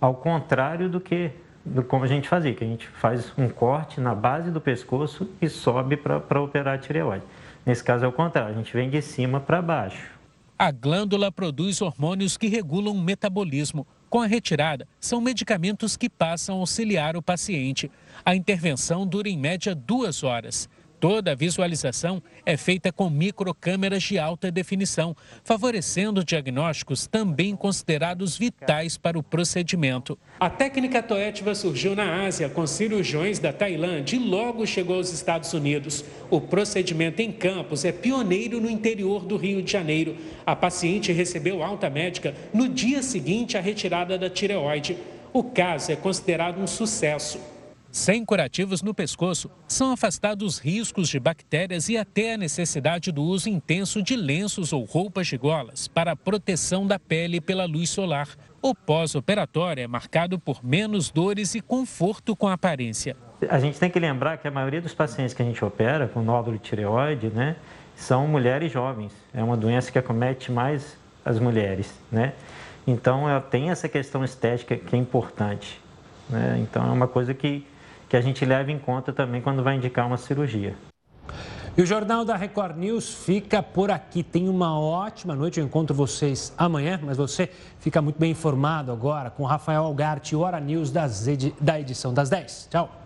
ao 0.00 0.14
contrário 0.14 0.88
do 0.88 0.98
que 0.98 1.30
do 1.62 1.82
como 1.82 2.04
a 2.04 2.08
gente 2.08 2.26
fazia, 2.26 2.54
que 2.54 2.64
a 2.64 2.66
gente 2.66 2.86
faz 2.86 3.30
um 3.36 3.50
corte 3.50 4.00
na 4.00 4.14
base 4.14 4.50
do 4.50 4.62
pescoço 4.62 5.28
e 5.42 5.48
sobe 5.50 5.94
para 5.98 6.40
operar 6.40 6.76
a 6.76 6.78
tireoide. 6.78 7.24
Nesse 7.64 7.82
caso 7.82 8.04
é 8.04 8.08
o 8.08 8.12
contrário, 8.12 8.50
a 8.50 8.56
gente 8.56 8.72
vem 8.72 8.90
de 8.90 9.00
cima 9.00 9.40
para 9.40 9.62
baixo. 9.62 10.10
A 10.58 10.70
glândula 10.70 11.32
produz 11.32 11.80
hormônios 11.80 12.36
que 12.36 12.46
regulam 12.46 12.92
o 12.92 13.00
metabolismo. 13.00 13.86
Com 14.08 14.20
a 14.20 14.26
retirada, 14.26 14.86
são 15.00 15.20
medicamentos 15.20 15.96
que 15.96 16.08
passam 16.08 16.56
a 16.56 16.58
auxiliar 16.60 17.16
o 17.16 17.22
paciente. 17.22 17.90
A 18.24 18.36
intervenção 18.36 19.06
dura 19.06 19.28
em 19.28 19.36
média 19.36 19.74
duas 19.74 20.22
horas. 20.22 20.68
Toda 21.04 21.32
a 21.32 21.34
visualização 21.34 22.22
é 22.46 22.56
feita 22.56 22.90
com 22.90 23.10
microcâmeras 23.10 24.02
de 24.02 24.18
alta 24.18 24.50
definição, 24.50 25.14
favorecendo 25.44 26.24
diagnósticos 26.24 27.06
também 27.06 27.54
considerados 27.54 28.38
vitais 28.38 28.96
para 28.96 29.18
o 29.18 29.22
procedimento. 29.22 30.18
A 30.40 30.48
técnica 30.48 31.02
Toetiva 31.02 31.54
surgiu 31.54 31.94
na 31.94 32.24
Ásia 32.24 32.48
com 32.48 32.66
cirurgiões 32.66 33.38
da 33.38 33.52
Tailândia 33.52 34.16
e 34.16 34.18
logo 34.18 34.66
chegou 34.66 34.96
aos 34.96 35.12
Estados 35.12 35.52
Unidos. 35.52 36.02
O 36.30 36.40
procedimento 36.40 37.20
em 37.20 37.30
campos 37.30 37.84
é 37.84 37.92
pioneiro 37.92 38.58
no 38.58 38.70
interior 38.70 39.26
do 39.26 39.36
Rio 39.36 39.62
de 39.62 39.70
Janeiro. 39.70 40.16
A 40.46 40.56
paciente 40.56 41.12
recebeu 41.12 41.62
alta 41.62 41.90
médica 41.90 42.34
no 42.50 42.66
dia 42.66 43.02
seguinte 43.02 43.58
à 43.58 43.60
retirada 43.60 44.16
da 44.16 44.30
tireoide. 44.30 44.96
O 45.34 45.44
caso 45.44 45.92
é 45.92 45.96
considerado 45.96 46.58
um 46.62 46.66
sucesso. 46.66 47.52
Sem 47.94 48.24
curativos 48.24 48.82
no 48.82 48.92
pescoço, 48.92 49.48
são 49.68 49.92
afastados 49.92 50.58
riscos 50.58 51.08
de 51.08 51.20
bactérias 51.20 51.88
e 51.88 51.96
até 51.96 52.34
a 52.34 52.36
necessidade 52.36 53.12
do 53.12 53.22
uso 53.22 53.48
intenso 53.48 54.02
de 54.02 54.16
lenços 54.16 54.72
ou 54.72 54.82
roupas 54.82 55.28
de 55.28 55.36
golas 55.36 55.86
para 55.86 56.10
a 56.10 56.16
proteção 56.16 56.88
da 56.88 56.98
pele 56.98 57.40
pela 57.40 57.66
luz 57.66 57.90
solar. 57.90 58.26
O 58.60 58.74
pós-operatório 58.74 59.80
é 59.80 59.86
marcado 59.86 60.40
por 60.40 60.64
menos 60.64 61.08
dores 61.08 61.54
e 61.54 61.60
conforto 61.60 62.34
com 62.34 62.48
a 62.48 62.54
aparência. 62.54 63.16
A 63.48 63.60
gente 63.60 63.78
tem 63.78 63.88
que 63.88 64.00
lembrar 64.00 64.38
que 64.38 64.48
a 64.48 64.50
maioria 64.50 64.82
dos 64.82 64.92
pacientes 64.92 65.32
que 65.32 65.42
a 65.42 65.46
gente 65.46 65.64
opera 65.64 66.08
com 66.08 66.20
nódulo 66.20 66.58
de 66.58 66.64
tireoide, 66.64 67.28
né, 67.28 67.54
são 67.94 68.26
mulheres 68.26 68.72
jovens. 68.72 69.12
É 69.32 69.40
uma 69.40 69.56
doença 69.56 69.92
que 69.92 70.00
acomete 70.00 70.50
mais 70.50 70.96
as 71.24 71.38
mulheres, 71.38 71.94
né? 72.10 72.32
Então, 72.88 73.28
ela 73.28 73.40
tem 73.40 73.70
essa 73.70 73.88
questão 73.88 74.24
estética 74.24 74.76
que 74.76 74.96
é 74.96 74.98
importante. 74.98 75.80
Né? 76.28 76.58
Então, 76.60 76.84
é 76.84 76.90
uma 76.90 77.06
coisa 77.06 77.32
que 77.32 77.64
que 78.08 78.16
a 78.16 78.20
gente 78.20 78.44
leva 78.44 78.70
em 78.70 78.78
conta 78.78 79.12
também 79.12 79.40
quando 79.40 79.62
vai 79.62 79.76
indicar 79.76 80.06
uma 80.06 80.16
cirurgia. 80.16 80.74
E 81.76 81.82
o 81.82 81.86
Jornal 81.86 82.24
da 82.24 82.36
Record 82.36 82.76
News 82.76 83.12
fica 83.12 83.60
por 83.60 83.90
aqui. 83.90 84.22
Tenha 84.22 84.48
uma 84.48 84.78
ótima 84.78 85.34
noite. 85.34 85.58
Eu 85.58 85.66
encontro 85.66 85.94
vocês 85.94 86.52
amanhã, 86.56 87.00
mas 87.02 87.16
você 87.16 87.50
fica 87.80 88.00
muito 88.00 88.16
bem 88.16 88.30
informado 88.30 88.92
agora 88.92 89.28
com 89.28 89.44
Rafael 89.44 89.82
Algarte, 89.82 90.36
Hora 90.36 90.60
News 90.60 90.92
das 90.92 91.26
edi 91.26 91.52
da 91.60 91.80
edição 91.80 92.14
das 92.14 92.30
10. 92.30 92.68
Tchau. 92.70 93.03